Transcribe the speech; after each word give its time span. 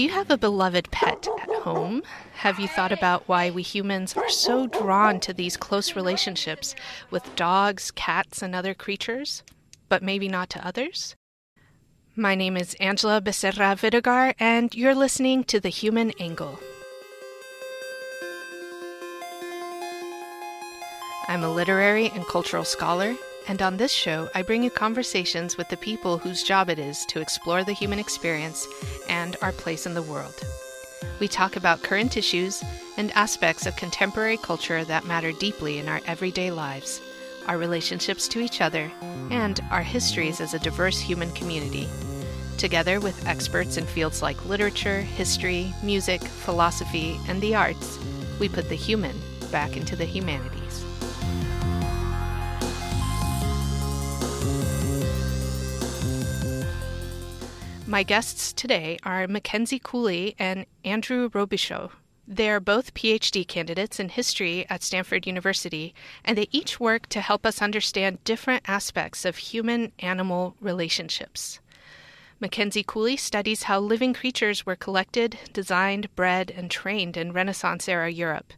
Do 0.00 0.04
you 0.04 0.12
have 0.12 0.30
a 0.30 0.38
beloved 0.38 0.90
pet 0.90 1.28
at 1.42 1.54
home? 1.56 2.02
Have 2.36 2.58
you 2.58 2.66
thought 2.66 2.90
about 2.90 3.28
why 3.28 3.50
we 3.50 3.60
humans 3.60 4.16
are 4.16 4.30
so 4.30 4.66
drawn 4.66 5.20
to 5.20 5.34
these 5.34 5.58
close 5.58 5.94
relationships 5.94 6.74
with 7.10 7.36
dogs, 7.36 7.90
cats, 7.90 8.40
and 8.40 8.54
other 8.54 8.72
creatures, 8.72 9.42
but 9.90 10.02
maybe 10.02 10.26
not 10.26 10.48
to 10.48 10.66
others? 10.66 11.16
My 12.16 12.34
name 12.34 12.56
is 12.56 12.72
Angela 12.80 13.20
Becerra 13.20 13.76
Vidergar, 13.76 14.32
and 14.40 14.74
you're 14.74 14.94
listening 14.94 15.44
to 15.44 15.60
The 15.60 15.68
Human 15.68 16.12
Angle. 16.18 16.58
I'm 21.28 21.44
a 21.44 21.52
literary 21.52 22.08
and 22.08 22.24
cultural 22.24 22.64
scholar, 22.64 23.16
and 23.48 23.62
on 23.62 23.76
this 23.76 23.92
show, 23.92 24.28
I 24.34 24.42
bring 24.42 24.62
you 24.62 24.70
conversations 24.70 25.56
with 25.56 25.68
the 25.68 25.76
people 25.76 26.18
whose 26.18 26.42
job 26.42 26.70
it 26.70 26.78
is 26.78 27.04
to 27.06 27.20
explore 27.20 27.64
the 27.64 27.72
human 27.72 27.98
experience 27.98 28.66
and 29.08 29.36
our 29.42 29.52
place 29.52 29.86
in 29.86 29.94
the 29.94 30.02
world. 30.02 30.34
We 31.18 31.28
talk 31.28 31.56
about 31.56 31.82
current 31.82 32.16
issues 32.16 32.62
and 32.96 33.10
aspects 33.12 33.66
of 33.66 33.76
contemporary 33.76 34.36
culture 34.36 34.84
that 34.84 35.06
matter 35.06 35.32
deeply 35.32 35.78
in 35.78 35.88
our 35.88 36.00
everyday 36.06 36.50
lives, 36.50 37.00
our 37.46 37.58
relationships 37.58 38.28
to 38.28 38.40
each 38.40 38.60
other, 38.60 38.90
and 39.30 39.60
our 39.70 39.82
histories 39.82 40.40
as 40.40 40.54
a 40.54 40.58
diverse 40.58 41.00
human 41.00 41.30
community. 41.32 41.88
Together 42.58 43.00
with 43.00 43.26
experts 43.26 43.76
in 43.76 43.86
fields 43.86 44.22
like 44.22 44.44
literature, 44.44 45.00
history, 45.00 45.72
music, 45.82 46.22
philosophy, 46.22 47.18
and 47.26 47.40
the 47.40 47.54
arts, 47.54 47.98
we 48.38 48.48
put 48.48 48.68
the 48.68 48.74
human 48.74 49.18
back 49.50 49.76
into 49.76 49.96
the 49.96 50.04
humanities. 50.04 50.84
My 57.90 58.04
guests 58.04 58.52
today 58.52 59.00
are 59.02 59.26
Mackenzie 59.26 59.80
Cooley 59.82 60.36
and 60.38 60.64
Andrew 60.84 61.28
Robichaud. 61.28 61.90
They 62.24 62.48
are 62.48 62.60
both 62.60 62.94
PhD 62.94 63.44
candidates 63.44 63.98
in 63.98 64.10
history 64.10 64.64
at 64.70 64.84
Stanford 64.84 65.26
University, 65.26 65.92
and 66.24 66.38
they 66.38 66.46
each 66.52 66.78
work 66.78 67.08
to 67.08 67.20
help 67.20 67.44
us 67.44 67.60
understand 67.60 68.22
different 68.22 68.62
aspects 68.68 69.24
of 69.24 69.38
human 69.38 69.90
animal 69.98 70.54
relationships. 70.60 71.58
Mackenzie 72.38 72.84
Cooley 72.86 73.16
studies 73.16 73.64
how 73.64 73.80
living 73.80 74.14
creatures 74.14 74.64
were 74.64 74.76
collected, 74.76 75.40
designed, 75.52 76.14
bred, 76.14 76.52
and 76.56 76.70
trained 76.70 77.16
in 77.16 77.32
Renaissance 77.32 77.88
era 77.88 78.08
Europe. 78.08 78.52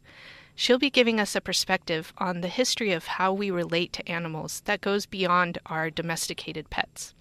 She'll 0.53 0.77
be 0.77 0.91
giving 0.91 1.19
us 1.19 1.35
a 1.35 1.41
perspective 1.41 2.13
on 2.19 2.41
the 2.41 2.49
history 2.49 2.91
of 2.91 3.07
how 3.07 3.33
we 3.33 3.49
relate 3.49 3.93
to 3.93 4.07
animals 4.07 4.61
that 4.65 4.81
goes 4.81 5.07
beyond 5.07 5.57
our 5.65 5.89
domesticated 5.89 6.69
pets. 6.69 7.15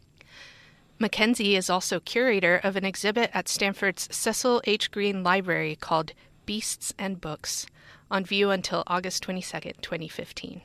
Mackenzie 1.02 1.56
is 1.56 1.68
also 1.68 1.98
curator 1.98 2.60
of 2.62 2.76
an 2.76 2.84
exhibit 2.84 3.28
at 3.34 3.48
Stanford's 3.48 4.06
Cecil 4.12 4.62
H. 4.66 4.88
Green 4.92 5.24
Library 5.24 5.74
called 5.74 6.12
Beasts 6.46 6.94
and 6.96 7.20
Books, 7.20 7.66
on 8.08 8.24
view 8.24 8.52
until 8.52 8.84
August 8.86 9.24
22, 9.24 9.72
2015. 9.82 10.62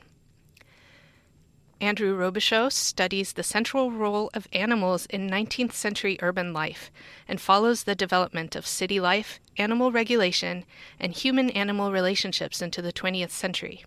Andrew 1.80 2.16
Robichaud 2.16 2.72
studies 2.72 3.32
the 3.32 3.42
central 3.42 3.90
role 3.90 4.30
of 4.32 4.46
animals 4.52 5.06
in 5.06 5.28
19th 5.28 5.72
century 5.72 6.16
urban 6.22 6.52
life 6.52 6.92
and 7.26 7.40
follows 7.40 7.82
the 7.82 7.96
development 7.96 8.54
of 8.54 8.64
city 8.64 9.00
life, 9.00 9.40
animal 9.56 9.90
regulation, 9.90 10.64
and 11.00 11.14
human 11.14 11.50
animal 11.50 11.90
relationships 11.90 12.62
into 12.62 12.80
the 12.80 12.92
20th 12.92 13.30
century. 13.30 13.84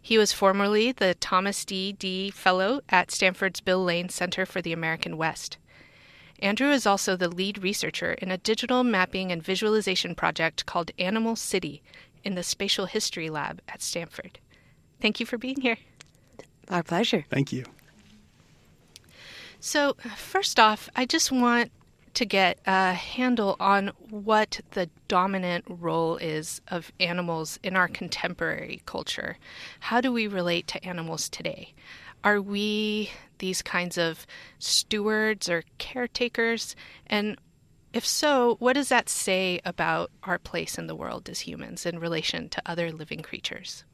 He 0.00 0.16
was 0.16 0.32
formerly 0.32 0.92
the 0.92 1.12
Thomas 1.14 1.62
D. 1.62 1.92
Dee 1.92 2.30
Fellow 2.30 2.80
at 2.88 3.10
Stanford's 3.10 3.60
Bill 3.60 3.84
Lane 3.84 4.08
Center 4.08 4.46
for 4.46 4.62
the 4.62 4.72
American 4.72 5.18
West. 5.18 5.58
Andrew 6.40 6.70
is 6.70 6.86
also 6.86 7.16
the 7.16 7.28
lead 7.28 7.62
researcher 7.62 8.12
in 8.14 8.30
a 8.30 8.38
digital 8.38 8.84
mapping 8.84 9.32
and 9.32 9.42
visualization 9.42 10.14
project 10.14 10.66
called 10.66 10.90
Animal 10.98 11.36
City 11.36 11.82
in 12.22 12.34
the 12.34 12.42
Spatial 12.42 12.86
History 12.86 13.30
Lab 13.30 13.60
at 13.68 13.82
Stanford. 13.82 14.38
Thank 15.00 15.20
you 15.20 15.26
for 15.26 15.38
being 15.38 15.60
here. 15.60 15.78
Our 16.68 16.82
pleasure. 16.82 17.24
Thank 17.30 17.52
you. 17.52 17.64
So, 19.60 19.96
first 20.16 20.60
off, 20.60 20.90
I 20.94 21.06
just 21.06 21.32
want 21.32 21.70
to 22.14 22.24
get 22.24 22.58
a 22.66 22.92
handle 22.92 23.56
on 23.58 23.88
what 24.08 24.60
the 24.70 24.88
dominant 25.08 25.64
role 25.68 26.16
is 26.16 26.60
of 26.68 26.92
animals 27.00 27.58
in 27.62 27.76
our 27.76 27.88
contemporary 27.88 28.82
culture. 28.86 29.36
How 29.80 30.00
do 30.00 30.12
we 30.12 30.26
relate 30.26 30.66
to 30.68 30.84
animals 30.84 31.28
today? 31.28 31.74
Are 32.24 32.40
we 32.40 33.10
these 33.38 33.60
kinds 33.62 33.98
of 33.98 34.26
stewards 34.58 35.48
or 35.48 35.62
caretakers? 35.78 36.74
And 37.06 37.36
if 37.92 38.06
so, 38.06 38.56
what 38.58 38.72
does 38.72 38.88
that 38.88 39.08
say 39.08 39.60
about 39.64 40.10
our 40.24 40.38
place 40.38 40.78
in 40.78 40.86
the 40.86 40.96
world 40.96 41.28
as 41.28 41.40
humans 41.40 41.84
in 41.84 41.98
relation 41.98 42.48
to 42.48 42.62
other 42.66 42.90
living 42.90 43.20
creatures? 43.20 43.84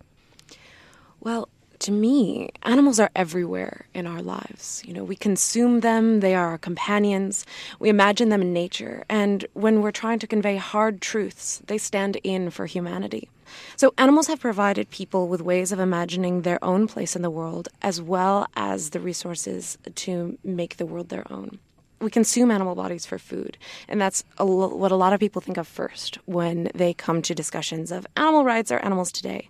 Well, 1.18 1.48
to 1.80 1.92
me, 1.92 2.50
animals 2.62 3.00
are 3.00 3.10
everywhere 3.16 3.86
in 3.94 4.06
our 4.06 4.22
lives. 4.22 4.82
You 4.86 4.94
know, 4.94 5.04
we 5.04 5.16
consume 5.16 5.80
them, 5.80 6.20
they 6.20 6.34
are 6.34 6.48
our 6.48 6.58
companions, 6.58 7.44
we 7.78 7.88
imagine 7.88 8.28
them 8.28 8.42
in 8.42 8.52
nature, 8.52 9.04
and 9.08 9.47
when 9.54 9.80
we're 9.82 9.91
trying 9.91 10.18
to 10.20 10.26
convey 10.26 10.56
hard 10.56 11.00
truths, 11.00 11.62
they 11.66 11.78
stand 11.78 12.16
in 12.22 12.50
for 12.50 12.66
humanity. 12.66 13.28
So, 13.77 13.93
animals 13.99 14.27
have 14.28 14.41
provided 14.41 14.91
people 14.91 15.28
with 15.28 15.41
ways 15.41 15.72
of 15.72 15.78
imagining 15.78 16.43
their 16.43 16.62
own 16.65 16.87
place 16.87 17.16
in 17.16 17.22
the 17.22 17.31
world, 17.31 17.69
as 17.83 18.00
well 18.00 18.47
as 18.55 18.91
the 18.91 19.00
resources 19.00 19.78
to 19.94 20.38
make 20.44 20.77
the 20.77 20.87
world 20.87 21.09
their 21.09 21.31
own. 21.33 21.59
We 22.00 22.10
consume 22.10 22.50
animal 22.50 22.75
bodies 22.75 23.05
for 23.05 23.19
food, 23.19 23.59
and 23.87 24.00
that's 24.00 24.25
a 24.39 24.44
lo- 24.44 24.75
what 24.75 24.91
a 24.91 24.97
lot 24.97 25.12
of 25.12 25.21
people 25.21 25.43
think 25.43 25.59
of 25.59 25.69
first 25.69 26.19
when 26.25 26.71
they 26.75 26.94
come 26.94 27.21
to 27.22 27.34
discussions 27.34 27.93
of 27.93 28.06
animal 28.16 28.44
rights 28.44 28.72
or 28.72 28.78
animals 28.78 29.12
today. 29.12 29.49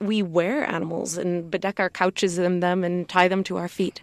We 0.00 0.22
wear 0.22 0.64
animals 0.68 1.16
and 1.16 1.50
bedeck 1.50 1.80
our 1.80 1.90
couches 1.90 2.38
in 2.38 2.60
them 2.60 2.84
and 2.84 3.08
tie 3.08 3.28
them 3.28 3.42
to 3.44 3.56
our 3.56 3.68
feet. 3.68 4.00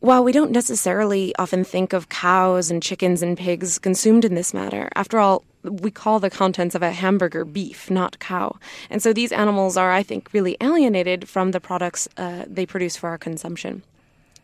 While 0.00 0.24
we 0.24 0.32
don't 0.32 0.50
necessarily 0.50 1.32
often 1.36 1.62
think 1.62 1.92
of 1.92 2.08
cows 2.08 2.72
and 2.72 2.82
chickens 2.82 3.22
and 3.22 3.38
pigs 3.38 3.78
consumed 3.78 4.24
in 4.24 4.34
this 4.34 4.52
manner, 4.52 4.88
after 4.96 5.20
all, 5.20 5.44
we 5.62 5.90
call 5.90 6.18
the 6.18 6.30
contents 6.30 6.74
of 6.74 6.82
a 6.82 6.92
hamburger 6.92 7.44
beef, 7.44 7.90
not 7.90 8.18
cow. 8.18 8.56
And 8.90 9.02
so 9.02 9.12
these 9.12 9.32
animals 9.32 9.76
are, 9.76 9.92
I 9.92 10.02
think, 10.02 10.32
really 10.32 10.56
alienated 10.60 11.28
from 11.28 11.52
the 11.52 11.60
products 11.60 12.08
uh, 12.16 12.44
they 12.46 12.66
produce 12.66 12.96
for 12.96 13.08
our 13.08 13.18
consumption. 13.18 13.82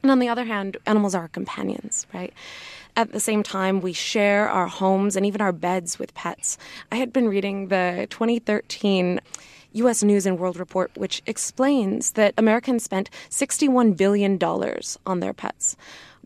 And 0.03 0.13
on 0.13 0.21
the 0.21 0.29
other 0.29 0.45
hand, 0.45 0.77
animals 0.87 1.15
are 1.15 1.23
our 1.23 1.29
companions, 1.29 2.07
right? 2.15 2.33
At 2.97 3.13
the 3.13 3.21
same 3.21 3.43
time, 3.43 3.81
we 3.81 3.93
share 3.93 4.49
our 4.49 4.67
homes 4.67 5.17
and 5.17 5.27
even 5.27 5.41
our 5.41 5.53
beds 5.53 5.99
with 5.99 6.15
pets. 6.15 6.59
I 6.91 6.97
had 6.97 7.13
been 7.13 7.29
reading 7.29 7.69
the 7.69 8.07
2013 8.11 9.21
U.S. 9.73 10.03
News 10.03 10.25
and 10.25 10.39
World 10.39 10.59
Report, 10.59 10.91
which 10.97 11.23
explains 11.27 12.13
that 12.13 12.35
Americans 12.37 12.85
spent 12.85 13.11
$61 13.31 13.97
billion 13.97 14.39
on 15.07 15.21
their 15.21 15.33
pets. 15.33 15.77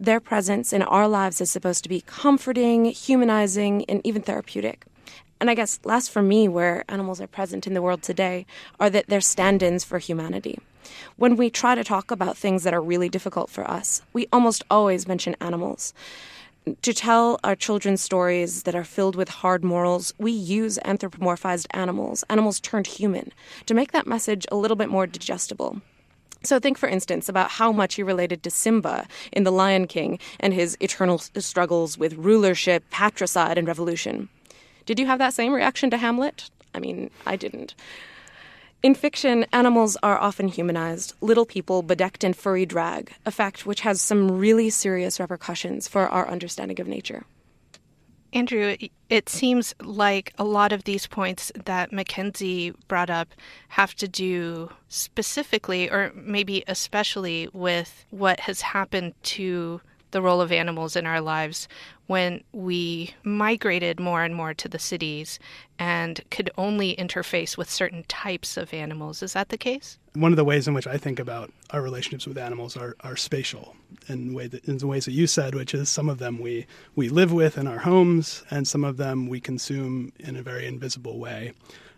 Their 0.02 0.18
presence 0.18 0.72
in 0.72 0.82
our 0.82 1.06
lives 1.06 1.40
is 1.40 1.52
supposed 1.52 1.84
to 1.84 1.88
be 1.88 2.00
comforting, 2.00 2.86
humanizing, 2.86 3.84
and 3.84 4.00
even 4.02 4.20
therapeutic. 4.20 4.84
And 5.40 5.48
I 5.48 5.54
guess 5.54 5.78
last 5.84 6.10
for 6.10 6.22
me, 6.22 6.48
where 6.48 6.84
animals 6.88 7.20
are 7.20 7.28
present 7.28 7.68
in 7.68 7.74
the 7.74 7.82
world 7.82 8.02
today, 8.02 8.44
are 8.80 8.90
that 8.90 9.06
they're 9.06 9.20
stand 9.20 9.62
ins 9.62 9.84
for 9.84 10.00
humanity. 10.00 10.58
When 11.14 11.36
we 11.36 11.50
try 11.50 11.76
to 11.76 11.84
talk 11.84 12.10
about 12.10 12.36
things 12.36 12.64
that 12.64 12.74
are 12.74 12.82
really 12.82 13.08
difficult 13.08 13.48
for 13.48 13.62
us, 13.70 14.02
we 14.12 14.26
almost 14.32 14.64
always 14.68 15.06
mention 15.06 15.36
animals. 15.40 15.94
To 16.82 16.92
tell 16.92 17.38
our 17.44 17.54
children 17.54 17.96
stories 17.96 18.64
that 18.64 18.74
are 18.74 18.82
filled 18.82 19.14
with 19.14 19.28
hard 19.28 19.62
morals, 19.62 20.12
we 20.19 20.32
use 20.32 20.80
anthropomorphized 20.84 21.66
animals, 21.70 22.24
animals 22.28 22.58
turned 22.58 22.88
human, 22.88 23.30
to 23.66 23.74
make 23.74 23.92
that 23.92 24.08
message 24.08 24.46
a 24.50 24.56
little 24.56 24.76
bit 24.76 24.88
more 24.88 25.06
digestible. 25.06 25.80
So 26.44 26.58
think, 26.58 26.76
for 26.76 26.88
instance, 26.88 27.28
about 27.28 27.53
how 27.53 27.70
much 27.72 27.94
he 27.94 28.02
related 28.02 28.43
to 28.43 28.50
Simba 28.50 29.06
in 29.32 29.44
The 29.44 29.52
Lion 29.52 29.87
King 29.87 30.19
and 30.40 30.52
his 30.52 30.76
eternal 30.81 31.19
struggles 31.19 31.96
with 31.96 32.14
rulership, 32.14 32.88
patricide, 32.90 33.58
and 33.58 33.69
revolution. 33.69 34.28
Did 34.84 34.99
you 34.99 35.06
have 35.06 35.20
that 35.20 35.34
same 35.34 35.52
reaction 35.52 35.90
to 35.90 35.96
Hamlet? 35.96 36.50
I 36.75 36.81
mean, 36.81 37.11
I 37.26 37.37
didn't. 37.37 37.75
In 38.82 38.96
fiction, 38.96 39.46
animals 39.52 39.96
are 40.02 40.19
often 40.19 40.49
humanized, 40.49 41.14
little 41.20 41.46
people 41.46 41.82
bedecked 41.82 42.25
in 42.25 42.32
furry 42.32 42.67
drag, 42.67 43.12
a 43.25 43.31
fact 43.31 43.64
which 43.64 43.82
has 43.82 44.00
some 44.00 44.38
really 44.38 44.70
serious 44.70 45.20
repercussions 45.20 45.87
for 45.87 46.08
our 46.08 46.28
understanding 46.28 46.81
of 46.81 46.88
nature. 46.88 47.25
Andrew, 48.32 48.76
it 49.11 49.29
seems 49.29 49.75
like 49.82 50.32
a 50.38 50.44
lot 50.44 50.73
of 50.73 50.84
these 50.84 51.06
points 51.06 51.52
that 51.67 51.93
Mackenzie 51.93 52.73
brought 52.88 53.11
up 53.11 53.34
have 53.69 53.94
to 53.96 54.08
do 54.08 54.70
specifically, 54.88 55.90
or 55.90 56.12
maybe 56.14 56.64
especially, 56.67 57.49
with 57.52 58.06
what 58.11 58.40
has 58.40 58.62
happened 58.62 59.12
to 59.25 59.82
the 60.12 60.23
role 60.23 60.41
of 60.41 60.53
animals 60.53 60.97
in 60.97 61.05
our 61.06 61.20
lives 61.20 61.69
when 62.06 62.43
we 62.53 63.12
migrated 63.25 63.99
more 63.99 64.23
and 64.23 64.35
more 64.35 64.55
to 64.55 64.69
the 64.69 64.79
cities 64.79 65.38
and 65.79 66.20
could 66.31 66.50
only 66.56 66.94
interface 66.97 67.56
with 67.56 67.69
certain 67.69 68.05
types 68.05 68.56
of 68.56 68.73
animals. 68.73 69.23
Is 69.23 69.32
that 69.32 69.49
the 69.49 69.59
case? 69.59 69.99
One 70.14 70.32
of 70.32 70.37
the 70.37 70.44
ways 70.44 70.69
in 70.69 70.75
which 70.75 70.87
I 70.87 70.99
think 70.99 71.19
about 71.19 71.50
our 71.70 71.82
relationships 71.82 72.26
with 72.26 72.38
animals 72.38 72.76
are, 72.76 72.97
are 73.00 73.17
spatial 73.17 73.75
in, 74.09 74.35
way 74.35 74.47
that, 74.47 74.64
in 74.67 74.79
the 74.79 74.87
ways 74.87 75.06
that 75.06 75.12
you 75.12 75.26
said, 75.26 75.55
which 75.55 75.75
is 75.75 75.88
some 75.88 76.09
of 76.09 76.19
them 76.19 76.38
we, 76.38 76.67
we 76.94 77.08
live 77.08 77.32
with 77.32 77.58
in 77.58 77.67
our 77.67 77.79
homes, 77.79 78.44
and 78.50 78.69
some 78.69 78.85
of 78.85 78.99
them 78.99 79.26
we 79.29 79.41
consume 79.41 80.12
in 80.19 80.37
a 80.37 80.43
very 80.43 80.67
invisible 80.67 81.19
way. 81.19 81.53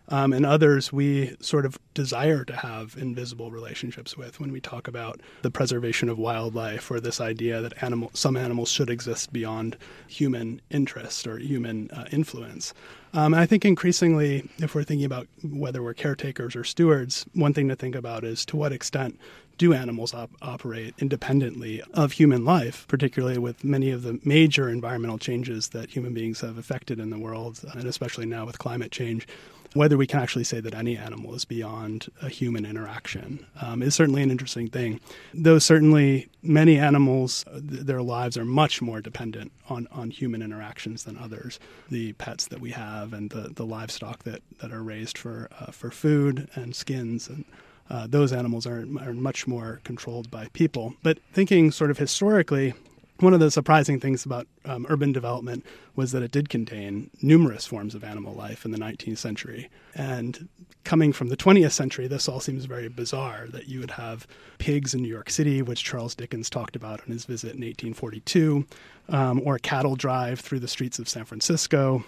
Um, 0.08 0.32
and 0.32 0.44
others 0.44 0.92
we 0.92 1.34
sort 1.40 1.64
of 1.64 1.78
desire 1.94 2.44
to 2.44 2.54
have 2.56 2.94
invisible 2.98 3.50
relationships 3.50 4.16
with 4.16 4.38
when 4.38 4.52
we 4.52 4.60
talk 4.60 4.86
about 4.86 5.20
the 5.42 5.50
preservation 5.50 6.08
of 6.08 6.18
wildlife 6.18 6.90
or 6.90 7.00
this 7.00 7.20
idea 7.20 7.62
that 7.62 7.82
animal, 7.82 8.10
some 8.12 8.36
animals 8.36 8.70
should 8.70 8.90
exist 8.90 9.32
beyond 9.32 9.78
human 10.06 10.60
interest 10.70 11.26
or 11.26 11.38
human 11.38 11.90
uh, 11.90 12.04
influence. 12.12 12.74
Um, 13.14 13.32
I 13.32 13.46
think 13.46 13.64
increasingly, 13.64 14.48
if 14.58 14.74
we're 14.74 14.82
thinking 14.82 15.06
about 15.06 15.28
whether 15.42 15.82
we're 15.82 15.94
caretakers 15.94 16.56
or 16.56 16.64
stewards, 16.64 17.24
one 17.32 17.54
thing 17.54 17.68
to 17.68 17.76
think 17.76 17.94
about 17.94 18.24
is 18.24 18.44
to 18.46 18.56
what 18.56 18.72
extent 18.72 19.18
do 19.56 19.72
animals 19.72 20.12
op- 20.12 20.32
operate 20.42 20.94
independently 20.98 21.80
of 21.92 22.12
human 22.12 22.44
life, 22.44 22.86
particularly 22.88 23.38
with 23.38 23.62
many 23.62 23.90
of 23.90 24.02
the 24.02 24.18
major 24.24 24.68
environmental 24.68 25.16
changes 25.18 25.68
that 25.68 25.90
human 25.90 26.12
beings 26.12 26.40
have 26.40 26.58
affected 26.58 26.98
in 26.98 27.10
the 27.10 27.18
world, 27.18 27.60
and 27.72 27.84
especially 27.84 28.26
now 28.26 28.44
with 28.44 28.58
climate 28.58 28.90
change 28.90 29.28
whether 29.74 29.96
we 29.96 30.06
can 30.06 30.20
actually 30.20 30.44
say 30.44 30.60
that 30.60 30.74
any 30.74 30.96
animal 30.96 31.34
is 31.34 31.44
beyond 31.44 32.08
a 32.22 32.28
human 32.28 32.64
interaction 32.64 33.44
um, 33.60 33.82
is 33.82 33.94
certainly 33.94 34.22
an 34.22 34.30
interesting 34.30 34.68
thing. 34.68 35.00
Though 35.34 35.58
certainly 35.58 36.28
many 36.42 36.78
animals, 36.78 37.44
uh, 37.48 37.60
th- 37.60 37.82
their 37.82 38.02
lives 38.02 38.38
are 38.38 38.44
much 38.44 38.80
more 38.80 39.00
dependent 39.00 39.52
on, 39.68 39.86
on 39.90 40.10
human 40.10 40.42
interactions 40.42 41.04
than 41.04 41.18
others. 41.18 41.58
The 41.90 42.12
pets 42.14 42.46
that 42.48 42.60
we 42.60 42.70
have 42.70 43.12
and 43.12 43.30
the, 43.30 43.50
the 43.54 43.66
livestock 43.66 44.22
that, 44.22 44.42
that 44.60 44.72
are 44.72 44.82
raised 44.82 45.18
for, 45.18 45.48
uh, 45.60 45.72
for 45.72 45.90
food 45.90 46.48
and 46.54 46.74
skins 46.74 47.28
and 47.28 47.44
uh, 47.90 48.06
those 48.08 48.32
animals 48.32 48.66
are, 48.66 48.86
are 49.00 49.12
much 49.12 49.46
more 49.46 49.80
controlled 49.84 50.30
by 50.30 50.48
people. 50.54 50.94
But 51.02 51.18
thinking 51.32 51.70
sort 51.70 51.90
of 51.90 51.98
historically, 51.98 52.72
one 53.20 53.32
of 53.32 53.40
the 53.40 53.50
surprising 53.50 54.00
things 54.00 54.25
about 54.25 54.46
um, 54.64 54.87
urban 54.88 55.12
development 55.12 55.64
was 55.94 56.12
that 56.12 56.22
it 56.22 56.32
did 56.32 56.49
contain 56.49 57.11
numerous 57.22 57.64
forms 57.66 57.94
of 57.94 58.02
animal 58.02 58.34
life 58.34 58.64
in 58.64 58.72
the 58.72 58.78
19th 58.78 59.19
century. 59.19 59.70
And 59.94 60.49
coming 60.82 61.12
from 61.12 61.28
the 61.28 61.37
20th 61.37 61.72
century, 61.72 62.08
this 62.08 62.28
all 62.28 62.40
seems 62.40 62.64
very 62.64 62.88
bizarre 62.88 63.46
that 63.49 63.69
you 63.69 63.78
would 63.81 63.93
have 63.93 64.26
pigs 64.58 64.94
in 64.94 65.02
New 65.02 65.08
York 65.08 65.31
City, 65.31 65.62
which 65.62 65.84
Charles 65.84 66.14
Dickens 66.14 66.50
talked 66.50 66.75
about 66.75 67.00
on 67.02 67.08
his 67.08 67.25
visit 67.25 67.55
in 67.55 67.61
1842, 67.61 68.66
um, 69.11 69.40
or 69.44 69.56
a 69.56 69.60
cattle 69.60 69.94
drive 69.94 70.40
through 70.40 70.60
the 70.60 70.69
streets 70.69 70.99
of 70.99 71.08
San 71.08 71.25
Francisco. 71.25 72.05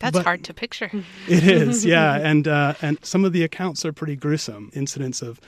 That's 0.00 0.16
but 0.16 0.24
hard 0.24 0.44
to 0.44 0.54
picture. 0.54 0.90
It 1.28 1.44
is, 1.44 1.84
yeah, 1.86 2.16
and 2.16 2.48
uh, 2.48 2.74
and 2.80 2.98
some 3.04 3.24
of 3.24 3.34
the 3.34 3.44
accounts 3.44 3.84
are 3.84 3.92
pretty 3.92 4.16
gruesome. 4.16 4.70
Incidents 4.72 5.20
of 5.20 5.40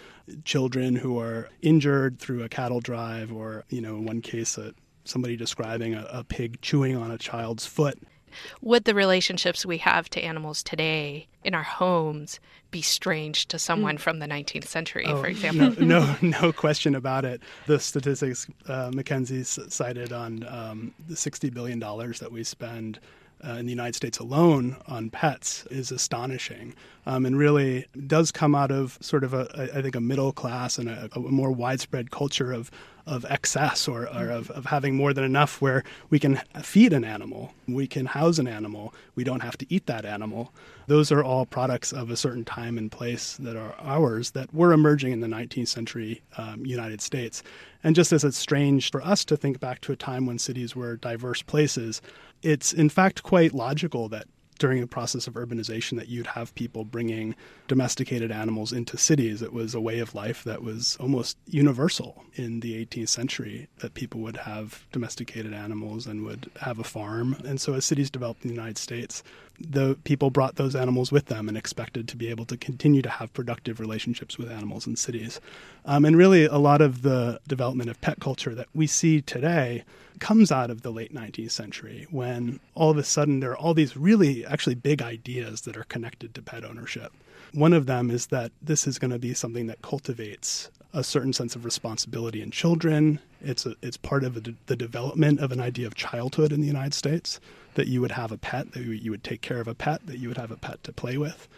children 0.44 0.96
who 0.96 1.18
are 1.18 1.48
injured 1.62 2.18
through 2.18 2.42
a 2.42 2.50
cattle 2.50 2.80
drive, 2.80 3.32
or 3.32 3.64
you 3.70 3.80
know, 3.80 3.96
in 3.96 4.04
one 4.04 4.20
case, 4.20 4.58
a 4.58 4.74
somebody 5.04 5.36
describing 5.36 5.94
a, 5.94 6.06
a 6.10 6.24
pig 6.24 6.60
chewing 6.60 6.96
on 6.96 7.10
a 7.10 7.18
child's 7.18 7.66
foot. 7.66 7.98
Would 8.62 8.84
the 8.84 8.94
relationships 8.94 9.66
we 9.66 9.78
have 9.78 10.08
to 10.10 10.20
animals 10.22 10.62
today 10.62 11.26
in 11.44 11.54
our 11.54 11.62
homes 11.62 12.40
be 12.70 12.80
strange 12.80 13.46
to 13.48 13.58
someone 13.58 13.96
mm. 13.96 14.00
from 14.00 14.18
the 14.20 14.26
19th 14.26 14.66
century, 14.66 15.04
oh, 15.06 15.20
for 15.20 15.26
example? 15.26 15.84
No, 15.84 16.16
no, 16.22 16.40
no, 16.40 16.52
question 16.52 16.94
about 16.94 17.24
it. 17.24 17.42
The 17.66 17.78
statistics 17.78 18.46
uh, 18.66 18.90
Mackenzie 18.94 19.44
cited 19.44 20.12
on 20.12 20.46
um, 20.48 20.94
the 21.08 21.14
$60 21.14 21.52
billion 21.52 21.78
that 21.78 22.30
we 22.30 22.44
spend 22.44 23.00
uh, 23.46 23.52
in 23.52 23.66
the 23.66 23.72
United 23.72 23.94
States 23.94 24.18
alone 24.18 24.76
on 24.86 25.10
pets 25.10 25.66
is 25.70 25.90
astonishing, 25.90 26.74
um, 27.06 27.26
and 27.26 27.36
really 27.36 27.86
does 28.06 28.30
come 28.30 28.54
out 28.54 28.70
of 28.70 28.98
sort 29.00 29.24
of 29.24 29.34
a, 29.34 29.70
I 29.74 29.82
think, 29.82 29.96
a 29.96 30.00
middle 30.00 30.32
class 30.32 30.78
and 30.78 30.88
a, 30.88 31.08
a 31.14 31.18
more 31.18 31.50
widespread 31.50 32.10
culture 32.10 32.52
of 32.52 32.70
of 33.06 33.26
excess 33.28 33.88
or, 33.88 34.02
or 34.02 34.30
of, 34.30 34.50
of 34.52 34.66
having 34.66 34.94
more 34.94 35.12
than 35.12 35.24
enough 35.24 35.60
where 35.60 35.82
we 36.10 36.18
can 36.18 36.40
feed 36.62 36.92
an 36.92 37.04
animal, 37.04 37.52
we 37.66 37.86
can 37.86 38.06
house 38.06 38.38
an 38.38 38.46
animal, 38.46 38.94
we 39.14 39.24
don't 39.24 39.40
have 39.40 39.58
to 39.58 39.66
eat 39.68 39.86
that 39.86 40.04
animal. 40.04 40.52
Those 40.86 41.10
are 41.10 41.22
all 41.22 41.46
products 41.46 41.92
of 41.92 42.10
a 42.10 42.16
certain 42.16 42.44
time 42.44 42.78
and 42.78 42.90
place 42.90 43.36
that 43.38 43.56
are 43.56 43.74
ours 43.80 44.32
that 44.32 44.52
were 44.54 44.72
emerging 44.72 45.12
in 45.12 45.20
the 45.20 45.26
19th 45.26 45.68
century 45.68 46.22
um, 46.36 46.64
United 46.64 47.00
States. 47.00 47.42
And 47.84 47.96
just 47.96 48.12
as 48.12 48.24
it's 48.24 48.36
strange 48.36 48.90
for 48.90 49.02
us 49.02 49.24
to 49.24 49.36
think 49.36 49.58
back 49.58 49.80
to 49.82 49.92
a 49.92 49.96
time 49.96 50.26
when 50.26 50.38
cities 50.38 50.76
were 50.76 50.96
diverse 50.96 51.42
places, 51.42 52.00
it's 52.42 52.72
in 52.72 52.88
fact 52.88 53.22
quite 53.22 53.52
logical 53.52 54.08
that 54.10 54.26
during 54.62 54.80
the 54.80 54.86
process 54.86 55.26
of 55.26 55.34
urbanization 55.34 55.98
that 55.98 56.06
you'd 56.06 56.28
have 56.28 56.54
people 56.54 56.84
bringing 56.84 57.34
domesticated 57.66 58.30
animals 58.30 58.72
into 58.72 58.96
cities. 58.96 59.42
It 59.42 59.52
was 59.52 59.74
a 59.74 59.80
way 59.80 59.98
of 59.98 60.14
life 60.14 60.44
that 60.44 60.62
was 60.62 60.96
almost 61.00 61.36
universal 61.48 62.22
in 62.34 62.60
the 62.60 62.86
18th 62.86 63.08
century 63.08 63.66
that 63.80 63.94
people 63.94 64.20
would 64.20 64.36
have 64.36 64.86
domesticated 64.92 65.52
animals 65.52 66.06
and 66.06 66.24
would 66.24 66.48
have 66.60 66.78
a 66.78 66.84
farm. 66.84 67.34
And 67.44 67.60
so 67.60 67.74
as 67.74 67.84
cities 67.84 68.08
developed 68.08 68.44
in 68.44 68.50
the 68.50 68.54
United 68.54 68.78
States, 68.78 69.24
the 69.58 69.96
people 70.04 70.30
brought 70.30 70.54
those 70.54 70.76
animals 70.76 71.10
with 71.10 71.26
them 71.26 71.48
and 71.48 71.58
expected 71.58 72.06
to 72.06 72.16
be 72.16 72.28
able 72.28 72.44
to 72.44 72.56
continue 72.56 73.02
to 73.02 73.08
have 73.08 73.34
productive 73.34 73.80
relationships 73.80 74.38
with 74.38 74.48
animals 74.48 74.86
in 74.86 74.94
cities. 74.94 75.40
Um, 75.84 76.04
and 76.04 76.16
really, 76.16 76.44
a 76.44 76.58
lot 76.58 76.80
of 76.80 77.02
the 77.02 77.40
development 77.48 77.90
of 77.90 78.00
pet 78.00 78.20
culture 78.20 78.54
that 78.54 78.68
we 78.72 78.86
see 78.86 79.20
today 79.20 79.82
comes 80.22 80.52
out 80.52 80.70
of 80.70 80.82
the 80.82 80.92
late 80.92 81.12
19th 81.12 81.50
century 81.50 82.06
when 82.10 82.60
all 82.74 82.90
of 82.90 82.96
a 82.96 83.02
sudden 83.02 83.40
there 83.40 83.50
are 83.50 83.56
all 83.56 83.74
these 83.74 83.96
really 83.96 84.44
actually 84.52 84.74
big 84.74 85.00
ideas 85.00 85.62
that 85.62 85.76
are 85.76 85.84
connected 85.84 86.34
to 86.34 86.42
pet 86.42 86.64
ownership. 86.64 87.12
One 87.54 87.72
of 87.72 87.86
them 87.86 88.10
is 88.10 88.26
that 88.26 88.52
this 88.60 88.86
is 88.86 88.98
going 88.98 89.10
to 89.10 89.18
be 89.18 89.34
something 89.34 89.66
that 89.66 89.82
cultivates 89.82 90.70
a 90.92 91.02
certain 91.02 91.32
sense 91.32 91.56
of 91.56 91.64
responsibility 91.64 92.42
in 92.42 92.50
children. 92.50 93.18
It's 93.40 93.64
a, 93.64 93.74
it's 93.82 93.96
part 93.96 94.24
of 94.24 94.36
a, 94.36 94.42
the 94.66 94.76
development 94.76 95.40
of 95.40 95.52
an 95.52 95.60
idea 95.60 95.86
of 95.86 95.94
childhood 95.94 96.52
in 96.52 96.60
the 96.60 96.66
United 96.66 96.94
States 96.94 97.40
that 97.74 97.88
you 97.88 98.02
would 98.02 98.12
have 98.12 98.30
a 98.30 98.36
pet, 98.36 98.72
that 98.72 98.84
you 98.84 99.10
would 99.10 99.24
take 99.24 99.40
care 99.40 99.60
of 99.60 99.68
a 99.68 99.74
pet, 99.74 100.06
that 100.06 100.18
you 100.18 100.28
would 100.28 100.36
have 100.36 100.50
a 100.50 100.56
pet 100.56 100.84
to 100.84 100.92
play 100.92 101.16
with. 101.16 101.48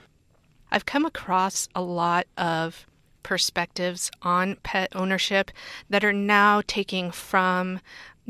I've 0.70 0.86
come 0.86 1.04
across 1.04 1.68
a 1.74 1.82
lot 1.82 2.26
of 2.38 2.86
perspectives 3.24 4.10
on 4.22 4.56
pet 4.62 4.90
ownership 4.94 5.50
that 5.90 6.04
are 6.04 6.12
now 6.12 6.62
taking 6.66 7.10
from 7.10 7.80